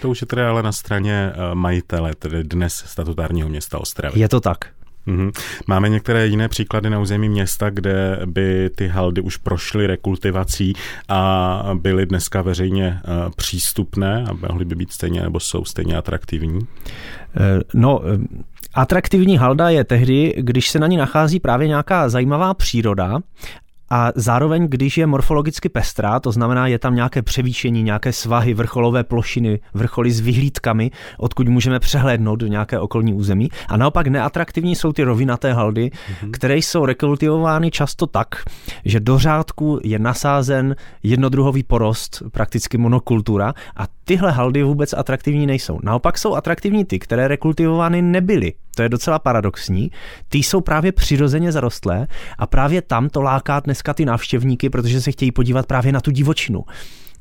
To 0.00 0.10
už 0.10 0.20
je 0.20 0.26
tedy 0.26 0.42
ale 0.42 0.62
na 0.62 0.72
straně 0.72 1.32
majitele, 1.54 2.14
tedy 2.18 2.44
dnes 2.44 2.74
statutárního 2.74 3.48
města 3.48 3.78
Ostravy. 3.78 4.20
Je 4.20 4.28
to 4.28 4.40
tak. 4.40 4.58
Mm-hmm. 5.06 5.32
Máme 5.66 5.88
některé 5.88 6.26
jiné 6.26 6.48
příklady 6.48 6.90
na 6.90 7.00
území 7.00 7.28
města, 7.28 7.70
kde 7.70 8.20
by 8.26 8.70
ty 8.74 8.88
haldy 8.88 9.20
už 9.20 9.36
prošly 9.36 9.86
rekultivací 9.86 10.72
a 11.08 11.70
byly 11.74 12.06
dneska 12.06 12.42
veřejně 12.42 13.00
uh, 13.04 13.30
přístupné 13.36 14.24
a 14.28 14.32
mohly 14.32 14.64
by 14.64 14.74
být 14.74 14.92
stejně 14.92 15.22
nebo 15.22 15.40
jsou 15.40 15.64
stejně 15.64 15.96
atraktivní? 15.96 16.66
Eh, 17.36 17.60
no, 17.74 18.00
eh, 18.04 18.42
Atraktivní 18.74 19.36
halda 19.36 19.68
je 19.68 19.84
tehdy, 19.84 20.34
když 20.36 20.70
se 20.70 20.78
na 20.78 20.86
ní 20.86 20.96
nachází 20.96 21.40
právě 21.40 21.68
nějaká 21.68 22.08
zajímavá 22.08 22.54
příroda 22.54 23.18
a 23.92 24.12
zároveň, 24.14 24.66
když 24.68 24.98
je 24.98 25.06
morfologicky 25.06 25.68
pestrá, 25.68 26.20
to 26.20 26.32
znamená, 26.32 26.66
je 26.66 26.78
tam 26.78 26.94
nějaké 26.94 27.22
převýšení, 27.22 27.82
nějaké 27.82 28.12
svahy, 28.12 28.54
vrcholové 28.54 29.04
plošiny, 29.04 29.60
vrcholy 29.74 30.10
s 30.10 30.20
vyhlídkami, 30.20 30.90
odkud 31.18 31.48
můžeme 31.48 31.80
přehlédnout 31.80 32.36
do 32.36 32.46
nějaké 32.46 32.78
okolní 32.78 33.14
území. 33.14 33.48
A 33.68 33.76
naopak 33.76 34.06
neatraktivní 34.06 34.76
jsou 34.76 34.92
ty 34.92 35.02
rovinaté 35.02 35.52
haldy, 35.52 35.90
mm-hmm. 35.90 36.30
které 36.30 36.56
jsou 36.56 36.86
rekultivovány 36.86 37.70
často 37.70 38.06
tak, 38.06 38.28
že 38.84 39.00
do 39.00 39.18
řádku 39.18 39.80
je 39.84 39.98
nasázen 39.98 40.76
jednodruhový 41.02 41.62
porost, 41.62 42.22
prakticky 42.30 42.78
monokultura 42.78 43.54
a 43.76 43.86
tyhle 44.04 44.32
haldy 44.32 44.62
vůbec 44.62 44.92
atraktivní 44.92 45.46
nejsou. 45.46 45.78
Naopak 45.82 46.18
jsou 46.18 46.34
atraktivní 46.34 46.84
ty, 46.84 46.98
které 46.98 47.28
rekultivovány 47.28 48.02
nebyly. 48.02 48.52
To 48.76 48.82
je 48.82 48.88
docela 48.88 49.18
paradoxní. 49.18 49.90
Ty 50.28 50.38
jsou 50.38 50.60
právě 50.60 50.92
přirozeně 50.92 51.52
zarostlé 51.52 52.06
a 52.38 52.46
právě 52.46 52.82
tam 52.82 53.08
to 53.08 53.22
láká 53.22 53.60
dneska 53.60 53.94
ty 53.94 54.04
návštěvníky, 54.04 54.70
protože 54.70 55.00
se 55.00 55.12
chtějí 55.12 55.32
podívat 55.32 55.66
právě 55.66 55.92
na 55.92 56.00
tu 56.00 56.10
divočinu 56.10 56.64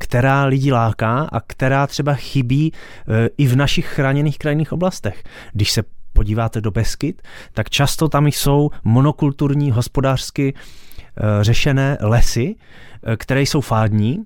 která 0.01 0.45
lidi 0.45 0.71
láká 0.71 1.29
a 1.31 1.39
která 1.39 1.88
třeba 1.88 2.13
chybí 2.13 2.73
e, 2.73 3.29
i 3.38 3.47
v 3.47 3.55
našich 3.55 3.85
chráněných 3.85 4.38
krajinných 4.38 4.73
oblastech. 4.73 5.23
Když 5.53 5.71
se 5.71 5.83
podíváte 6.13 6.61
do 6.61 6.71
Beskyt, 6.71 7.21
tak 7.53 7.69
často 7.69 8.09
tam 8.09 8.27
jsou 8.27 8.69
monokulturní 8.83 9.71
hospodářsky 9.71 10.53
e, 10.53 11.43
řešené 11.43 11.97
lesy, 12.01 12.55
e, 13.03 13.17
které 13.17 13.41
jsou 13.41 13.61
fádní 13.61 14.17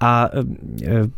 a 0.00 0.30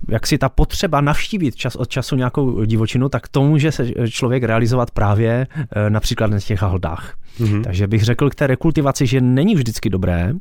jak 0.09 0.27
si 0.27 0.39
ta 0.39 0.49
potřeba 0.49 1.01
navštívit 1.01 1.57
čas 1.57 1.77
od 1.77 1.89
času 1.89 2.17
nějakou 2.17 2.65
divočinu, 2.65 3.09
tak 3.09 3.29
to 3.29 3.43
může 3.43 3.73
se 3.73 3.87
člověk 4.11 4.43
realizovat 4.43 4.91
právě 4.91 5.47
například 5.89 6.31
na 6.31 6.41
těch 6.41 6.63
haldách. 6.63 7.15
Mm-hmm. 7.41 7.63
Takže 7.63 7.87
bych 7.87 8.05
řekl 8.05 8.31
k 8.31 8.35
té 8.35 8.47
rekultivaci, 8.47 9.07
že 9.07 9.21
není 9.21 9.55
vždycky 9.55 9.91
dobré 9.91 10.33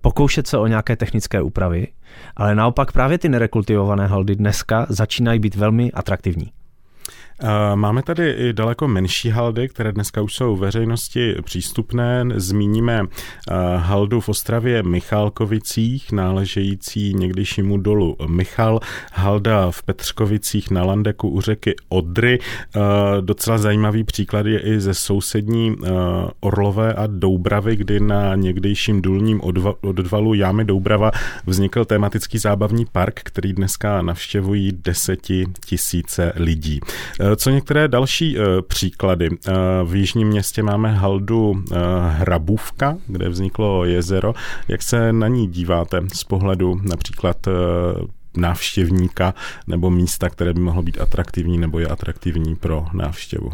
pokoušet 0.00 0.46
se 0.46 0.58
o 0.58 0.66
nějaké 0.66 0.96
technické 0.96 1.42
úpravy, 1.42 1.88
ale 2.36 2.54
naopak 2.54 2.92
právě 2.92 3.18
ty 3.18 3.28
nerekultivované 3.28 4.06
haldy 4.06 4.36
dneska 4.36 4.86
začínají 4.88 5.40
být 5.40 5.54
velmi 5.54 5.92
atraktivní. 5.92 6.52
Máme 7.74 8.02
tady 8.02 8.30
i 8.30 8.52
daleko 8.52 8.88
menší 8.88 9.30
haldy, 9.30 9.68
které 9.68 9.92
dneska 9.92 10.22
už 10.22 10.34
jsou 10.34 10.56
veřejnosti 10.56 11.34
přístupné. 11.44 12.24
Zmíníme 12.34 13.02
haldu 13.76 14.20
v 14.20 14.28
Ostravě 14.28 14.82
Michálkovicích, 14.82 16.12
náležející 16.12 17.14
někdejšímu 17.14 17.76
dolu 17.76 18.16
Michal, 18.26 18.80
halda 19.12 19.70
v 19.70 19.82
Petřkovicích 19.82 20.70
na 20.70 20.84
Landeku 20.84 21.28
u 21.28 21.40
řeky 21.40 21.74
Odry. 21.88 22.38
Docela 23.20 23.58
zajímavý 23.58 24.04
příklad 24.04 24.46
je 24.46 24.60
i 24.60 24.80
ze 24.80 24.94
sousední 24.94 25.76
Orlové 26.40 26.94
a 26.94 27.06
Doubravy, 27.06 27.76
kdy 27.76 28.00
na 28.00 28.34
někdejším 28.34 29.02
důlním 29.02 29.40
odvalu 29.82 30.34
Jámy 30.34 30.64
Doubrava 30.64 31.10
vznikl 31.46 31.84
tematický 31.84 32.38
zábavní 32.38 32.86
park, 32.92 33.20
který 33.24 33.52
dneska 33.52 34.02
navštěvují 34.02 34.72
deseti 34.72 35.46
tisíce 35.66 36.32
lidí. 36.36 36.80
Co 37.36 37.50
některé 37.50 37.88
další 37.88 38.38
uh, 38.38 38.44
příklady? 38.68 39.30
Uh, 39.30 39.36
v 39.84 39.94
Jižním 39.94 40.28
městě 40.28 40.62
máme 40.62 40.92
haldu 40.92 41.64
Hrabůvka, 42.08 42.96
kde 43.06 43.28
vzniklo 43.28 43.84
jezero. 43.84 44.34
Jak 44.68 44.82
se 44.82 45.12
na 45.12 45.28
ní 45.28 45.46
díváte 45.46 46.00
z 46.14 46.24
pohledu 46.24 46.80
například 46.82 47.36
návštěvníka 48.36 49.34
nebo 49.66 49.90
místa, 49.90 50.28
které 50.28 50.52
by 50.52 50.60
mohlo 50.60 50.82
být 50.82 51.00
atraktivní 51.00 51.58
nebo 51.58 51.78
je 51.78 51.86
atraktivní 51.86 52.56
pro 52.56 52.86
návštěvu? 52.92 53.50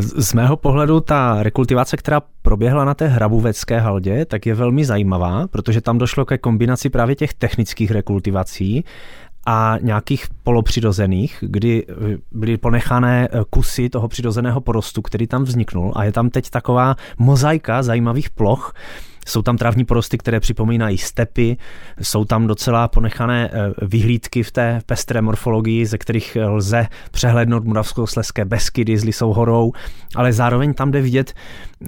Z 0.00 0.32
mého 0.34 0.56
pohledu 0.56 1.00
ta 1.00 1.42
rekultivace, 1.42 1.96
která 1.96 2.20
proběhla 2.42 2.84
na 2.84 2.94
té 2.94 3.06
hrabuvecké 3.06 3.80
haldě, 3.80 4.24
tak 4.24 4.46
je 4.46 4.54
velmi 4.54 4.84
zajímavá, 4.84 5.46
protože 5.48 5.80
tam 5.80 5.98
došlo 5.98 6.24
ke 6.24 6.38
kombinaci 6.38 6.90
právě 6.90 7.16
těch 7.16 7.34
technických 7.34 7.90
rekultivací 7.90 8.84
a 9.50 9.78
nějakých 9.80 10.26
polopřirozených, 10.42 11.44
kdy 11.46 11.86
byly 12.32 12.56
ponechané 12.56 13.28
eh, 13.30 13.44
kusy 13.50 13.88
toho 13.88 14.08
přirozeného 14.08 14.60
porostu, 14.60 15.02
který 15.02 15.26
tam 15.26 15.44
vzniknul. 15.44 15.92
A 15.96 16.04
je 16.04 16.12
tam 16.12 16.30
teď 16.30 16.50
taková 16.50 16.96
mozaika 17.18 17.82
zajímavých 17.82 18.30
ploch, 18.30 18.74
jsou 19.28 19.42
tam 19.42 19.56
travní 19.56 19.84
porosty, 19.84 20.18
které 20.18 20.40
připomínají 20.40 20.98
stepy, 20.98 21.56
jsou 22.02 22.24
tam 22.24 22.46
docela 22.46 22.88
ponechané 22.88 23.50
eh, 23.52 23.86
vyhlídky 23.86 24.42
v 24.42 24.52
té 24.52 24.80
pestré 24.86 25.22
morfologii, 25.22 25.86
ze 25.86 25.98
kterých 25.98 26.36
lze 26.46 26.86
přehlednout 27.10 27.64
Moravskoslezské 27.64 28.44
Beskydy 28.44 28.98
s 28.98 29.04
Lisou 29.04 29.32
horou, 29.32 29.72
ale 30.16 30.32
zároveň 30.32 30.74
tam 30.74 30.90
jde 30.90 31.00
vidět 31.00 31.34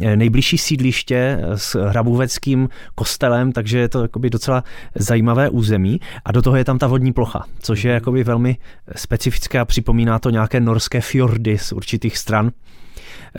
eh, 0.00 0.16
nejbližší 0.16 0.58
sídliště 0.58 1.40
s 1.54 1.88
hrabůveckým 1.88 2.68
kostelem, 2.94 3.52
takže 3.52 3.78
je 3.78 3.88
to 3.88 4.02
jakoby 4.02 4.30
docela 4.30 4.64
zajímavé 4.94 5.50
území 5.50 6.00
a 6.24 6.32
do 6.32 6.42
toho 6.42 6.56
je 6.56 6.64
tam 6.64 6.78
ta 6.78 6.86
vodní 6.86 7.12
plocha, 7.12 7.44
což 7.60 7.84
je 7.84 7.92
jakoby 7.92 8.24
velmi 8.24 8.56
specifické 8.96 9.58
a 9.58 9.64
připomíná 9.64 10.18
to 10.18 10.30
nějaké 10.30 10.60
norské 10.60 11.00
fjordy 11.00 11.58
z 11.58 11.72
určitých 11.72 12.18
stran. 12.18 12.50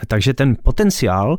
Takže 0.06 0.34
ten 0.34 0.56
potenciál 0.62 1.38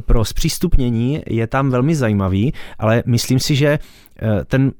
pro 0.00 0.24
zpřístupnění 0.24 1.22
je 1.26 1.46
tam 1.46 1.70
velmi 1.70 1.94
zajímavý, 1.94 2.52
ale 2.78 3.02
myslím 3.06 3.38
si, 3.38 3.56
že 3.56 3.78
eh, 4.22 4.44
ten 4.44 4.72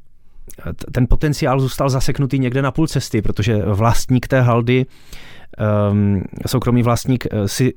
ten 0.93 1.07
potenciál 1.09 1.61
zůstal 1.61 1.89
zaseknutý 1.89 2.39
někde 2.39 2.63
na 2.63 2.71
půl 2.71 2.87
cesty, 2.87 3.23
protože 3.23 3.57
vlastník 3.57 4.29
té 4.29 4.41
haldy 4.41 4.87
um, 5.91 6.23
soukromý 6.47 6.83
vlastník 6.83 7.27
eh, 7.27 7.49
si 7.49 7.75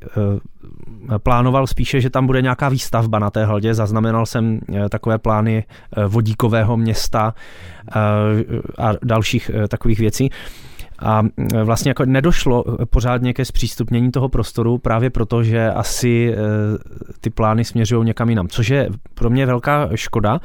plánoval 1.23 1.67
spíše, 1.67 2.01
že 2.01 2.09
tam 2.09 2.25
bude 2.25 2.41
nějaká 2.41 2.69
výstavba 2.69 3.19
na 3.19 3.29
té 3.29 3.45
haldě. 3.45 3.73
Zaznamenal 3.73 4.25
jsem 4.25 4.59
takové 4.89 5.17
plány 5.17 5.63
vodíkového 6.07 6.77
města 6.77 7.33
a 8.77 8.93
dalších 9.03 9.51
takových 9.67 9.99
věcí. 9.99 10.29
A 11.01 11.23
vlastně 11.63 11.89
jako 11.89 12.05
nedošlo 12.05 12.63
pořádně 12.85 13.33
ke 13.33 13.45
zpřístupnění 13.45 14.11
toho 14.11 14.29
prostoru 14.29 14.77
právě 14.77 15.09
proto, 15.09 15.43
že 15.43 15.71
asi 15.71 16.35
ty 17.21 17.29
plány 17.29 17.65
směřují 17.65 18.05
někam 18.05 18.29
jinam, 18.29 18.47
což 18.47 18.69
je 18.69 18.89
pro 19.13 19.29
mě 19.29 19.45
velká 19.45 19.89
škoda, 19.95 20.39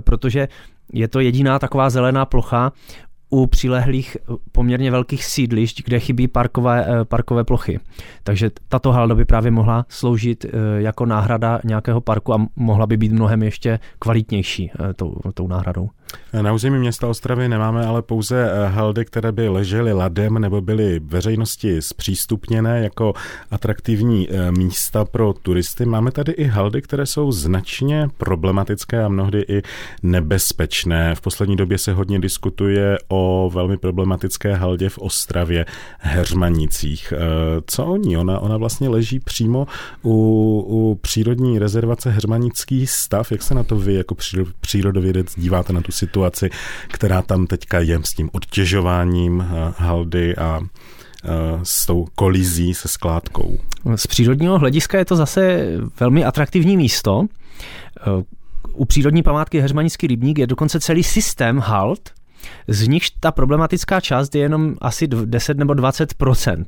protože 0.00 0.48
je 0.92 1.08
to 1.08 1.20
jediná 1.20 1.58
taková 1.58 1.90
zelená 1.90 2.24
plocha 2.24 2.72
u 3.30 3.46
přilehlých 3.46 4.16
poměrně 4.52 4.90
velkých 4.90 5.24
sídlišť, 5.24 5.82
kde 5.84 6.00
chybí 6.00 6.28
parkové, 6.28 6.86
parkové 7.04 7.44
plochy. 7.44 7.80
Takže 8.22 8.50
tato 8.68 8.92
halda 8.92 9.14
by 9.14 9.24
právě 9.24 9.50
mohla 9.50 9.86
sloužit 9.88 10.46
jako 10.76 11.06
náhrada 11.06 11.60
nějakého 11.64 12.00
parku 12.00 12.34
a 12.34 12.46
mohla 12.56 12.86
by 12.86 12.96
být 12.96 13.12
mnohem 13.12 13.42
ještě 13.42 13.78
kvalitnější 13.98 14.70
tou, 14.96 15.14
tou 15.34 15.48
náhradou. 15.48 15.88
Na 16.42 16.52
území 16.52 16.78
města 16.78 17.06
Ostravy 17.06 17.48
nemáme 17.48 17.86
ale 17.86 18.02
pouze 18.02 18.50
eh, 18.50 18.68
haldy, 18.68 19.04
které 19.04 19.32
by 19.32 19.48
ležely 19.48 19.92
ladem 19.92 20.38
nebo 20.38 20.60
byly 20.60 21.00
veřejnosti 21.04 21.82
zpřístupněné 21.82 22.80
jako 22.80 23.14
atraktivní 23.50 24.28
eh, 24.30 24.52
místa 24.52 25.04
pro 25.04 25.32
turisty. 25.32 25.84
Máme 25.84 26.10
tady 26.10 26.32
i 26.32 26.44
haldy, 26.44 26.82
které 26.82 27.06
jsou 27.06 27.32
značně 27.32 28.08
problematické 28.16 29.04
a 29.04 29.08
mnohdy 29.08 29.44
i 29.48 29.62
nebezpečné. 30.02 31.14
V 31.14 31.20
poslední 31.20 31.56
době 31.56 31.78
se 31.78 31.92
hodně 31.92 32.18
diskutuje 32.20 32.98
o 33.08 33.50
velmi 33.54 33.76
problematické 33.76 34.54
haldě 34.54 34.88
v 34.88 34.98
Ostravě, 34.98 35.66
Heřmanicích. 35.98 37.12
Eh, 37.16 37.18
co 37.66 37.86
o 37.86 37.96
ní? 37.96 38.16
Ona, 38.16 38.38
ona 38.38 38.56
vlastně 38.56 38.88
leží 38.88 39.20
přímo 39.20 39.66
u, 40.02 40.14
u 40.68 40.98
přírodní 41.02 41.58
rezervace 41.58 42.10
Heřmanický 42.10 42.86
stav. 42.86 43.32
Jak 43.32 43.42
se 43.42 43.54
na 43.54 43.62
to 43.62 43.76
vy 43.76 43.94
jako 43.94 44.14
přírodovědec 44.60 45.34
díváte 45.36 45.72
na 45.72 45.80
tu 45.80 45.92
situaci, 46.00 46.50
která 46.88 47.22
tam 47.22 47.46
teďka 47.46 47.80
je 47.80 47.98
s 48.02 48.14
tím 48.14 48.30
odtěžováním 48.32 49.40
eh, 49.40 49.72
haldy 49.76 50.36
a 50.36 50.60
eh, 50.60 51.28
s 51.62 51.86
tou 51.86 52.06
kolizí 52.14 52.74
se 52.74 52.88
skládkou. 52.88 53.58
Z 53.96 54.06
přírodního 54.06 54.58
hlediska 54.58 54.98
je 54.98 55.04
to 55.04 55.16
zase 55.16 55.66
velmi 56.00 56.24
atraktivní 56.24 56.76
místo. 56.76 57.26
Eh, 57.26 58.24
u 58.72 58.84
přírodní 58.84 59.22
památky 59.22 59.60
Heřmanický 59.60 60.06
rybník 60.06 60.38
je 60.38 60.46
dokonce 60.46 60.80
celý 60.80 61.02
systém 61.02 61.58
hald, 61.58 62.10
z 62.68 62.88
nichž 62.88 63.10
ta 63.20 63.32
problematická 63.32 64.00
část 64.00 64.34
je 64.34 64.40
jenom 64.40 64.74
asi 64.80 65.08
10 65.08 65.58
nebo 65.58 65.72
20% 65.72 66.64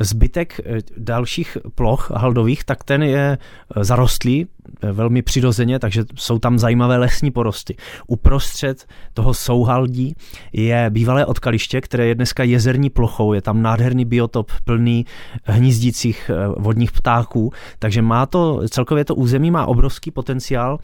Zbytek 0.00 0.60
eh, 0.64 0.78
dalších 0.96 1.56
ploch 1.74 2.10
haldových, 2.10 2.64
tak 2.64 2.84
ten 2.84 3.02
je 3.02 3.38
eh, 3.38 3.84
zarostlý 3.84 4.46
eh, 4.82 4.92
velmi 4.92 5.22
přirozeně, 5.22 5.78
takže 5.78 6.04
jsou 6.14 6.38
tam 6.38 6.58
zajímavé 6.58 6.96
lesní 6.96 7.30
porosty. 7.30 7.76
Uprostřed 8.06 8.86
toho 9.14 9.34
souhaldí 9.34 10.16
je 10.52 10.86
bývalé 10.90 11.26
odkaliště, 11.26 11.80
které 11.80 12.06
je 12.06 12.14
dneska 12.14 12.44
jezerní 12.44 12.90
plochou, 12.90 13.32
je 13.32 13.42
tam 13.42 13.62
nádherný 13.62 14.04
biotop 14.04 14.52
plný 14.64 15.06
hnízdících 15.44 16.30
vodních 16.58 16.92
ptáků, 16.92 17.52
takže 17.78 18.02
má 18.02 18.26
to, 18.26 18.62
celkově 18.68 19.04
to 19.04 19.14
území 19.14 19.50
má 19.50 19.66
obrovský 19.66 20.10
potenciál 20.10 20.78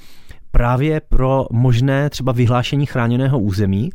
právě 0.50 1.00
pro 1.00 1.46
možné 1.52 2.10
třeba 2.10 2.32
vyhlášení 2.32 2.86
chráněného 2.86 3.38
území, 3.38 3.90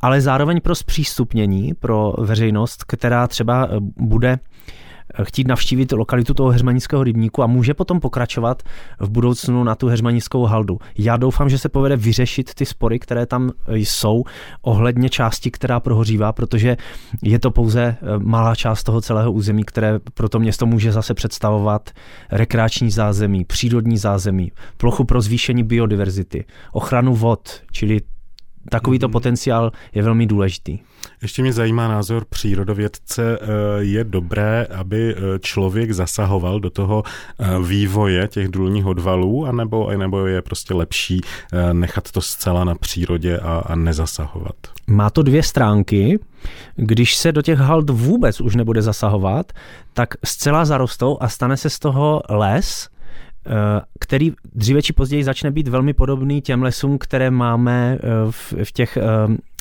ale 0.00 0.20
zároveň 0.20 0.60
pro 0.60 0.74
zpřístupnění 0.74 1.74
pro 1.74 2.12
veřejnost, 2.18 2.84
která 2.84 3.28
třeba 3.28 3.64
eh, 3.64 3.76
bude 3.96 4.38
chtít 5.22 5.48
navštívit 5.48 5.92
lokalitu 5.92 6.34
toho 6.34 6.50
heřmanického 6.50 7.04
rybníku 7.04 7.42
a 7.42 7.46
může 7.46 7.74
potom 7.74 8.00
pokračovat 8.00 8.62
v 9.00 9.10
budoucnu 9.10 9.64
na 9.64 9.74
tu 9.74 9.88
heřmanickou 9.88 10.44
haldu. 10.44 10.78
Já 10.98 11.16
doufám, 11.16 11.48
že 11.48 11.58
se 11.58 11.68
povede 11.68 11.96
vyřešit 11.96 12.54
ty 12.54 12.66
spory, 12.66 12.98
které 12.98 13.26
tam 13.26 13.50
jsou 13.68 14.24
ohledně 14.62 15.08
části, 15.08 15.50
která 15.50 15.80
prohořívá, 15.80 16.32
protože 16.32 16.76
je 17.22 17.38
to 17.38 17.50
pouze 17.50 17.82
eh, 17.82 18.18
malá 18.18 18.54
část 18.54 18.84
toho 18.84 19.00
celého 19.00 19.32
území, 19.32 19.64
které 19.64 19.98
pro 20.14 20.28
to 20.28 20.38
město 20.38 20.66
může 20.66 20.92
zase 20.92 21.14
představovat 21.14 21.90
rekreační 22.30 22.90
zázemí, 22.90 23.44
přírodní 23.44 23.98
zázemí, 23.98 24.52
plochu 24.76 25.04
pro 25.04 25.20
zvýšení 25.20 25.62
biodiverzity, 25.64 26.44
ochranu 26.72 27.14
vod, 27.14 27.62
čili 27.72 28.00
takovýto 28.68 29.08
mm-hmm. 29.08 29.12
potenciál 29.12 29.72
je 29.94 30.02
velmi 30.02 30.26
důležitý. 30.26 30.78
Ještě 31.22 31.42
mě 31.42 31.52
zajímá 31.52 31.88
názor 31.88 32.24
přírodovědce. 32.24 33.38
Eh, 33.40 33.46
je 33.78 34.04
dobré, 34.04 34.66
aby 34.74 35.14
eh, 35.14 35.38
člověk 35.38 35.92
zasahoval 35.92 36.60
do 36.60 36.70
toho 36.70 37.02
eh, 37.38 37.46
vývoje 37.62 38.28
těch 38.28 38.48
důlních 38.48 38.86
odvalů, 38.86 39.46
anebo, 39.46 39.90
nebo 39.96 40.26
je 40.26 40.42
prostě 40.42 40.74
lepší 40.74 41.20
nechat 41.72 42.10
to 42.10 42.20
zcela 42.20 42.64
na 42.64 42.74
přírodě 42.74 43.38
a, 43.38 43.62
a 43.66 43.74
nezasahovat? 43.74 44.54
Má 44.86 45.10
to 45.10 45.22
dvě 45.22 45.42
stránky. 45.42 46.18
Když 46.76 47.16
se 47.16 47.32
do 47.32 47.42
těch 47.42 47.58
hald 47.58 47.90
vůbec 47.90 48.40
už 48.40 48.56
nebude 48.56 48.82
zasahovat, 48.82 49.52
tak 49.92 50.14
zcela 50.24 50.64
zarostou 50.64 51.18
a 51.20 51.28
stane 51.28 51.56
se 51.56 51.70
z 51.70 51.78
toho 51.78 52.22
les, 52.30 52.88
který 54.00 54.32
dříve 54.54 54.82
či 54.82 54.92
později 54.92 55.24
začne 55.24 55.50
být 55.50 55.68
velmi 55.68 55.92
podobný 55.92 56.40
těm 56.40 56.62
lesům, 56.62 56.98
které 56.98 57.30
máme 57.30 57.98
v, 58.30 58.54
v 58.64 58.72
těch 58.72 58.98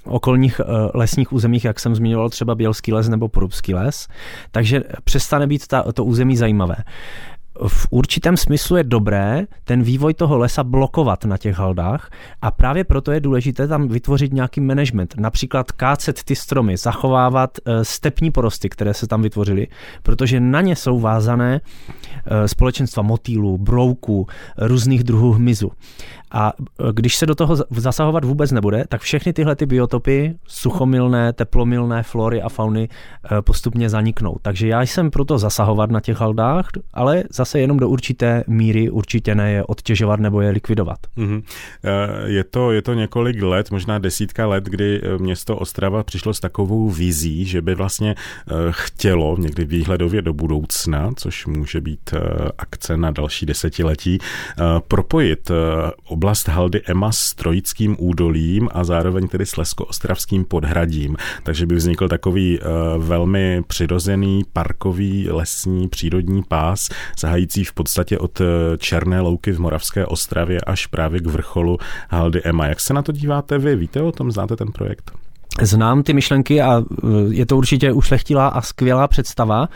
okolních 0.05 0.59
eh, 0.59 0.63
lesních 0.93 1.33
územích, 1.33 1.65
jak 1.65 1.79
jsem 1.79 1.95
zmiňoval, 1.95 2.29
třeba 2.29 2.55
Bělský 2.55 2.93
les 2.93 3.09
nebo 3.09 3.27
Porubský 3.27 3.73
les, 3.73 4.07
takže 4.51 4.83
přestane 5.03 5.47
být 5.47 5.67
ta, 5.67 5.91
to 5.91 6.05
území 6.05 6.37
zajímavé 6.37 6.75
v 7.67 7.87
určitém 7.89 8.37
smyslu 8.37 8.77
je 8.77 8.83
dobré 8.83 9.45
ten 9.63 9.83
vývoj 9.83 10.13
toho 10.13 10.37
lesa 10.37 10.63
blokovat 10.63 11.25
na 11.25 11.37
těch 11.37 11.57
haldách 11.57 12.09
a 12.41 12.51
právě 12.51 12.83
proto 12.83 13.11
je 13.11 13.19
důležité 13.19 13.67
tam 13.67 13.87
vytvořit 13.87 14.33
nějaký 14.33 14.61
management. 14.61 15.15
Například 15.17 15.71
kácet 15.71 16.23
ty 16.23 16.35
stromy, 16.35 16.77
zachovávat 16.77 17.57
eh, 17.65 17.85
stepní 17.85 18.31
porosty, 18.31 18.69
které 18.69 18.93
se 18.93 19.07
tam 19.07 19.21
vytvořily, 19.21 19.67
protože 20.03 20.39
na 20.39 20.61
ně 20.61 20.75
jsou 20.75 20.99
vázané 20.99 21.61
eh, 22.25 22.47
společenstva 22.47 23.03
motýlů, 23.03 23.57
brouků, 23.57 24.27
různých 24.57 25.03
druhů 25.03 25.31
hmyzu. 25.31 25.71
A 26.31 26.53
e, 26.57 26.93
když 26.93 27.15
se 27.15 27.25
do 27.25 27.35
toho 27.35 27.55
zasahovat 27.69 28.25
vůbec 28.25 28.51
nebude, 28.51 28.83
tak 28.89 29.01
všechny 29.01 29.33
tyhle 29.33 29.55
ty 29.55 29.65
biotopy, 29.65 30.35
suchomilné, 30.47 31.33
teplomilné 31.33 32.03
flory 32.03 32.41
a 32.41 32.49
fauny 32.49 32.89
e, 32.89 33.41
postupně 33.41 33.89
zaniknou. 33.89 34.37
Takže 34.41 34.67
já 34.67 34.81
jsem 34.81 35.11
proto 35.11 35.37
zasahovat 35.37 35.91
na 35.91 35.99
těch 35.99 36.17
haldách, 36.17 36.67
ale 36.93 37.23
zase 37.29 37.59
jenom 37.59 37.77
do 37.77 37.89
určité 37.89 38.43
míry 38.47 38.89
určitě 38.89 39.35
ne 39.35 39.51
je 39.51 39.63
odtěžovat 39.63 40.19
nebo 40.19 40.41
je 40.41 40.49
likvidovat. 40.49 40.97
Mm-hmm. 41.17 41.43
Je, 42.25 42.43
to, 42.43 42.71
je 42.71 42.81
to 42.81 42.93
několik 42.93 43.41
let, 43.41 43.71
možná 43.71 43.99
desítka 43.99 44.47
let, 44.47 44.63
kdy 44.63 45.01
město 45.17 45.57
Ostrava 45.57 46.03
přišlo 46.03 46.33
s 46.33 46.39
takovou 46.39 46.89
vizí, 46.89 47.45
že 47.45 47.61
by 47.61 47.75
vlastně 47.75 48.15
chtělo 48.69 49.37
někdy 49.39 49.65
výhledově 49.65 50.21
do 50.21 50.33
budoucna, 50.33 51.11
což 51.15 51.45
může 51.45 51.81
být 51.81 52.13
akce 52.57 52.97
na 52.97 53.11
další 53.11 53.45
desetiletí, 53.45 54.17
propojit 54.87 55.51
oblast 56.21 56.47
haldy 56.47 56.81
Ema 56.85 57.11
s 57.11 57.33
Trojickým 57.33 57.95
údolím 57.99 58.69
a 58.71 58.83
zároveň 58.83 59.27
tedy 59.27 59.45
s 59.45 59.57
Lesko-Ostravským 59.57 60.45
podhradím. 60.45 61.15
Takže 61.43 61.65
by 61.65 61.75
vznikl 61.75 62.07
takový 62.07 62.59
uh, 62.59 63.03
velmi 63.03 63.63
přirozený 63.67 64.41
parkový 64.53 65.29
lesní 65.29 65.89
přírodní 65.89 66.43
pás, 66.43 66.89
zahající 67.19 67.63
v 67.63 67.73
podstatě 67.73 68.17
od 68.17 68.41
eh, 68.41 68.45
Černé 68.77 69.21
louky 69.21 69.51
v 69.51 69.59
Moravské 69.59 70.05
Ostravě 70.05 70.61
až 70.61 70.85
právě 70.85 71.19
k 71.19 71.27
vrcholu 71.27 71.77
haldy 72.09 72.41
Ema. 72.43 72.67
Jak 72.67 72.79
se 72.79 72.93
na 72.93 73.01
to 73.01 73.11
díváte 73.11 73.57
vy? 73.57 73.75
Víte 73.75 74.01
o 74.01 74.11
tom? 74.11 74.31
Znáte 74.31 74.55
ten 74.55 74.71
projekt? 74.71 75.11
Znám 75.61 76.03
ty 76.03 76.13
myšlenky 76.13 76.61
a 76.61 76.81
eh, 76.81 77.07
je 77.29 77.45
to 77.45 77.57
určitě 77.57 77.91
ušlechtilá 77.91 78.47
a 78.47 78.61
skvělá 78.61 79.07
představa. 79.07 79.69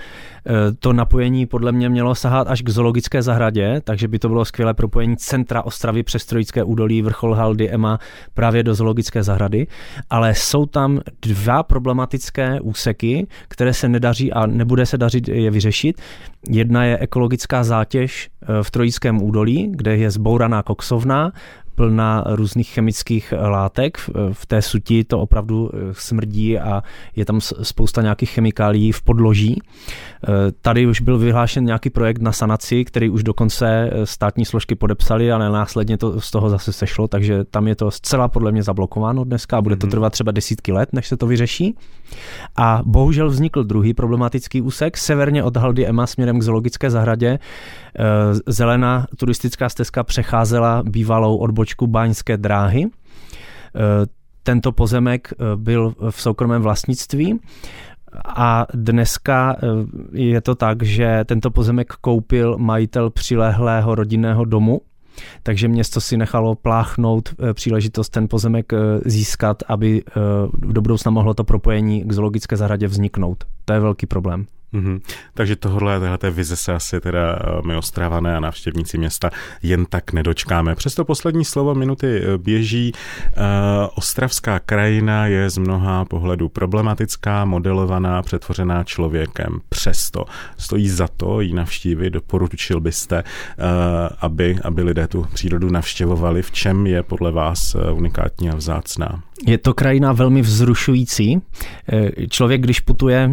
Eh, 0.47 0.51
to 0.79 0.93
napojení 0.93 1.45
podle 1.45 1.71
mě 1.71 1.89
mělo 1.89 2.15
sahat 2.15 2.47
až 2.47 2.61
k 2.61 2.69
zoologické 2.69 3.21
zahradě, 3.21 3.81
takže 3.83 4.07
by 4.07 4.19
to 4.19 4.27
bylo 4.27 4.45
skvělé 4.45 4.73
propojení 4.73 5.17
centra 5.17 5.61
Ostravy 5.61 6.03
přes 6.03 6.25
Trojické 6.25 6.63
údolí, 6.63 7.01
vrchol 7.01 7.33
Haldy, 7.33 7.69
Ema 7.69 7.99
právě 8.33 8.63
do 8.63 8.75
zoologické 8.75 9.23
zahrady, 9.23 9.67
ale 10.09 10.35
jsou 10.35 10.65
tam 10.65 11.01
dva 11.21 11.63
problematické 11.63 12.61
úseky, 12.61 13.27
které 13.47 13.73
se 13.73 13.89
nedaří 13.89 14.33
a 14.33 14.45
nebude 14.45 14.85
se 14.85 14.97
dařit 14.97 15.27
je 15.27 15.51
vyřešit. 15.51 16.01
Jedna 16.49 16.85
je 16.85 16.97
ekologická 16.97 17.63
zátěž 17.63 18.29
v 18.61 18.71
Trojickém 18.71 19.21
údolí, 19.21 19.71
kde 19.71 19.97
je 19.97 20.11
zbouraná 20.11 20.63
koksovna, 20.63 21.31
plná 21.75 22.23
různých 22.27 22.69
chemických 22.69 23.33
látek. 23.37 23.97
V 24.31 24.45
té 24.45 24.61
suti 24.61 25.03
to 25.03 25.19
opravdu 25.19 25.69
eh, 25.73 25.77
smrdí 25.91 26.59
a 26.59 26.83
je 27.15 27.25
tam 27.25 27.41
spousta 27.41 28.01
nějakých 28.01 28.29
chemikálií 28.29 28.91
v 28.91 29.01
podloží. 29.01 29.61
Eh, 30.35 30.51
tady 30.61 30.87
už 30.87 31.01
byl 31.01 31.17
vyhlášen 31.17 31.65
nějaký 31.65 31.89
projekt 31.89 32.21
na 32.21 32.31
sanaci, 32.31 32.85
který 32.85 33.09
už 33.09 33.23
dokonce 33.23 33.89
eh, 33.91 34.05
státní 34.05 34.45
složky 34.45 34.75
podepsali, 34.75 35.31
ale 35.31 35.49
následně 35.49 35.97
to 35.97 36.21
z 36.21 36.31
toho 36.31 36.49
zase 36.49 36.73
sešlo, 36.73 37.07
takže 37.07 37.43
tam 37.43 37.67
je 37.67 37.75
to 37.75 37.91
zcela 37.91 38.27
podle 38.27 38.51
mě 38.51 38.63
zablokováno 38.63 39.23
dneska 39.23 39.57
a 39.57 39.61
bude 39.61 39.75
to 39.75 39.87
mhm. 39.87 39.91
trvat 39.91 40.13
třeba 40.13 40.31
desítky 40.31 40.71
let, 40.71 40.89
než 40.93 41.07
se 41.07 41.17
to 41.17 41.27
vyřeší. 41.27 41.75
A 42.55 42.81
bohužel 42.85 43.29
vznikl 43.29 43.63
druhý 43.63 43.93
problematický 43.93 44.61
úsek 44.61 44.97
severně 44.97 45.43
od 45.43 45.57
Haldy 45.57 45.87
Ema 45.87 46.07
směrem 46.07 46.39
k 46.39 46.43
zoologické 46.43 46.89
zahradě. 46.89 47.39
Zelená 48.47 49.05
turistická 49.17 49.69
stezka 49.69 50.03
přecházela 50.03 50.83
bývalou 50.83 51.37
odbočku 51.37 51.87
Báňské 51.87 52.37
dráhy. 52.37 52.85
Tento 54.43 54.71
pozemek 54.71 55.33
byl 55.55 55.93
v 56.09 56.21
soukromém 56.21 56.61
vlastnictví 56.61 57.39
a 58.25 58.65
dneska 58.73 59.55
e, 59.55 59.67
je 60.19 60.41
to 60.41 60.55
tak, 60.55 60.83
že 60.83 61.23
tento 61.25 61.51
pozemek 61.51 61.93
koupil 62.01 62.57
majitel 62.57 63.09
přilehlého 63.09 63.95
rodinného 63.95 64.45
domu, 64.45 64.81
takže 65.43 65.67
město 65.67 66.01
si 66.01 66.17
nechalo 66.17 66.55
pláchnout 66.55 67.29
příležitost 67.53 68.09
ten 68.09 68.27
pozemek 68.27 68.73
získat, 69.05 69.63
aby 69.67 70.03
do 70.57 70.81
budoucna 70.81 71.11
mohlo 71.11 71.33
to 71.33 71.43
propojení 71.43 72.03
k 72.03 72.11
zoologické 72.11 72.57
zahradě 72.57 72.87
vzniknout. 72.87 73.43
To 73.65 73.73
je 73.73 73.79
velký 73.79 74.05
problém. 74.05 74.45
Mm-hmm. 74.75 75.01
Takže 75.33 75.55
tohle, 75.55 75.99
téhle 75.99 76.31
vize 76.31 76.55
se 76.55 76.73
asi 76.73 77.01
teda 77.01 77.35
eh, 77.35 77.67
my 77.67 77.75
ostravané 77.75 78.37
a 78.37 78.39
návštěvníci 78.39 78.97
města 78.97 79.29
jen 79.63 79.85
tak 79.85 80.13
nedočkáme. 80.13 80.75
Přesto 80.75 81.05
poslední 81.05 81.45
slovo 81.45 81.75
minuty 81.75 82.21
eh, 82.23 82.37
běží. 82.37 82.93
Uh, 83.37 83.43
ostravská 83.95 84.59
krajina 84.59 85.27
je 85.27 85.49
z 85.49 85.57
mnoha 85.57 86.05
pohledů 86.05 86.49
problematická, 86.49 87.45
modelovaná, 87.45 88.21
přetvořená 88.21 88.83
člověkem. 88.83 89.59
Přesto 89.69 90.25
stojí 90.57 90.89
za 90.89 91.07
to 91.07 91.41
ji 91.41 91.53
navštívit. 91.53 92.09
Doporučil 92.09 92.79
byste, 92.81 93.23
aby, 94.19 94.57
aby 94.63 94.83
lidé 94.83 95.07
tu 95.07 95.27
přírodu 95.33 95.69
navštěvovali. 95.69 96.41
V 96.41 96.51
čem 96.51 96.87
je 96.87 97.03
podle 97.03 97.31
vás 97.31 97.75
unikátní 97.93 98.49
a 98.49 98.55
vzácná? 98.55 99.23
Je 99.47 99.57
to 99.57 99.73
krajina 99.73 100.13
velmi 100.13 100.41
vzrušující. 100.41 101.41
Člověk, 102.29 102.61
když 102.61 102.79
putuje 102.79 103.29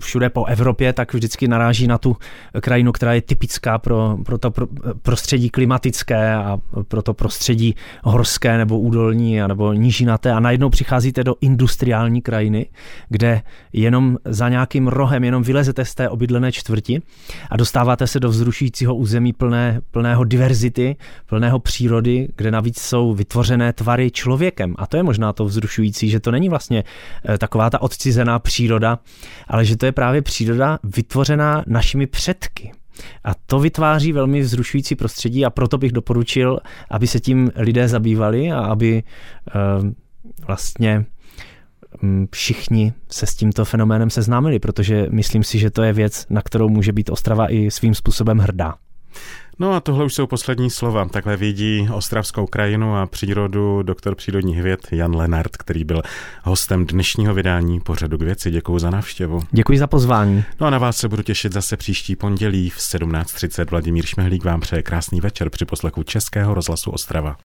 všude 0.00 0.30
po 0.30 0.44
Evropě, 0.44 0.92
tak 0.92 1.14
vždycky 1.14 1.48
naráží 1.48 1.86
na 1.86 1.98
tu 1.98 2.16
krajinu, 2.60 2.92
která 2.92 3.14
je 3.14 3.22
typická 3.22 3.78
pro, 3.78 4.16
pro 4.24 4.38
to 4.38 4.52
prostředí 5.02 5.50
klimatické 5.50 6.34
a 6.34 6.58
pro 6.88 7.02
to 7.02 7.14
prostředí 7.14 7.74
horské 8.04 8.58
nebo 8.58 8.80
údolní 8.80 9.40
nebo 9.46 9.72
nížinaté 9.72 10.32
a 10.32 10.40
najednou 10.40 10.70
přicházíte 10.70 11.24
do 11.24 11.34
industriální 11.40 12.22
krajiny, 12.22 12.66
kde 13.08 13.42
jenom 13.72 14.16
za 14.24 14.48
nějakým 14.48 14.88
rohem 14.88 15.24
jenom 15.24 15.42
vylezete 15.42 15.84
z 15.84 15.94
té 15.94 16.08
obydlené 16.08 16.52
čtvrti 16.52 17.02
a 17.50 17.56
dostáváte 17.56 18.06
se 18.06 18.20
do 18.20 18.28
vzrušujícího 18.28 18.94
území 18.94 19.32
plné, 19.32 19.80
plného 19.90 20.24
diverzity, 20.24 20.96
plného 21.26 21.58
přírody, 21.58 22.28
kde 22.36 22.50
navíc 22.50 22.80
jsou 22.80 23.14
vytvořené 23.14 23.72
tvary 23.72 24.10
člověkem. 24.10 24.74
A 24.78 24.86
to 24.86 24.96
je 24.96 25.02
možná 25.02 25.32
to 25.32 25.39
vzrušující, 25.44 26.10
že 26.10 26.20
to 26.20 26.30
není 26.30 26.48
vlastně 26.48 26.84
eh, 27.28 27.38
taková 27.38 27.70
ta 27.70 27.82
odcizená 27.82 28.38
příroda, 28.38 28.98
ale 29.48 29.64
že 29.64 29.76
to 29.76 29.86
je 29.86 29.92
právě 29.92 30.22
příroda, 30.22 30.78
vytvořená 30.84 31.64
našimi 31.66 32.06
předky. 32.06 32.72
A 33.24 33.34
to 33.46 33.58
vytváří 33.58 34.12
velmi 34.12 34.40
vzrušující 34.40 34.94
prostředí 34.94 35.44
a 35.44 35.50
proto 35.50 35.78
bych 35.78 35.92
doporučil, 35.92 36.58
aby 36.90 37.06
se 37.06 37.20
tím 37.20 37.50
lidé 37.56 37.88
zabývali 37.88 38.52
a 38.52 38.58
aby 38.58 39.02
uh, 39.82 39.90
vlastně 40.46 41.04
um, 42.02 42.28
všichni 42.32 42.92
se 43.08 43.26
s 43.26 43.34
tímto 43.34 43.64
fenoménem 43.64 44.10
seznámili, 44.10 44.58
protože 44.58 45.06
myslím 45.10 45.44
si, 45.44 45.58
že 45.58 45.70
to 45.70 45.82
je 45.82 45.92
věc, 45.92 46.26
na 46.30 46.42
kterou 46.42 46.68
může 46.68 46.92
být 46.92 47.10
Ostrava 47.10 47.52
i 47.52 47.70
svým 47.70 47.94
způsobem 47.94 48.38
hrdá. 48.38 48.74
No 49.60 49.72
a 49.72 49.80
tohle 49.80 50.04
už 50.04 50.14
jsou 50.14 50.26
poslední 50.26 50.70
slova. 50.70 51.04
Takhle 51.04 51.36
vidí 51.36 51.88
ostravskou 51.92 52.46
krajinu 52.46 52.96
a 52.96 53.06
přírodu 53.06 53.82
doktor 53.82 54.14
přírodních 54.14 54.62
věd 54.62 54.88
Jan 54.92 55.16
Lenart, 55.16 55.56
který 55.56 55.84
byl 55.84 56.02
hostem 56.42 56.86
dnešního 56.86 57.34
vydání 57.34 57.80
pořadu 57.80 58.18
k 58.18 58.22
věci. 58.22 58.50
Děkuji 58.50 58.78
za 58.78 58.90
návštěvu. 58.90 59.40
Děkuji 59.50 59.78
za 59.78 59.86
pozvání. 59.86 60.44
No 60.60 60.66
a 60.66 60.70
na 60.70 60.78
vás 60.78 60.96
se 60.96 61.08
budu 61.08 61.22
těšit 61.22 61.52
zase 61.52 61.76
příští 61.76 62.16
pondělí 62.16 62.70
v 62.70 62.78
17.30. 62.78 63.70
Vladimír 63.70 64.06
Šmehlík 64.06 64.44
vám 64.44 64.60
přeje 64.60 64.82
krásný 64.82 65.20
večer 65.20 65.50
při 65.50 65.64
poslechu 65.64 66.02
Českého 66.02 66.54
rozhlasu 66.54 66.90
Ostrava. 66.90 67.36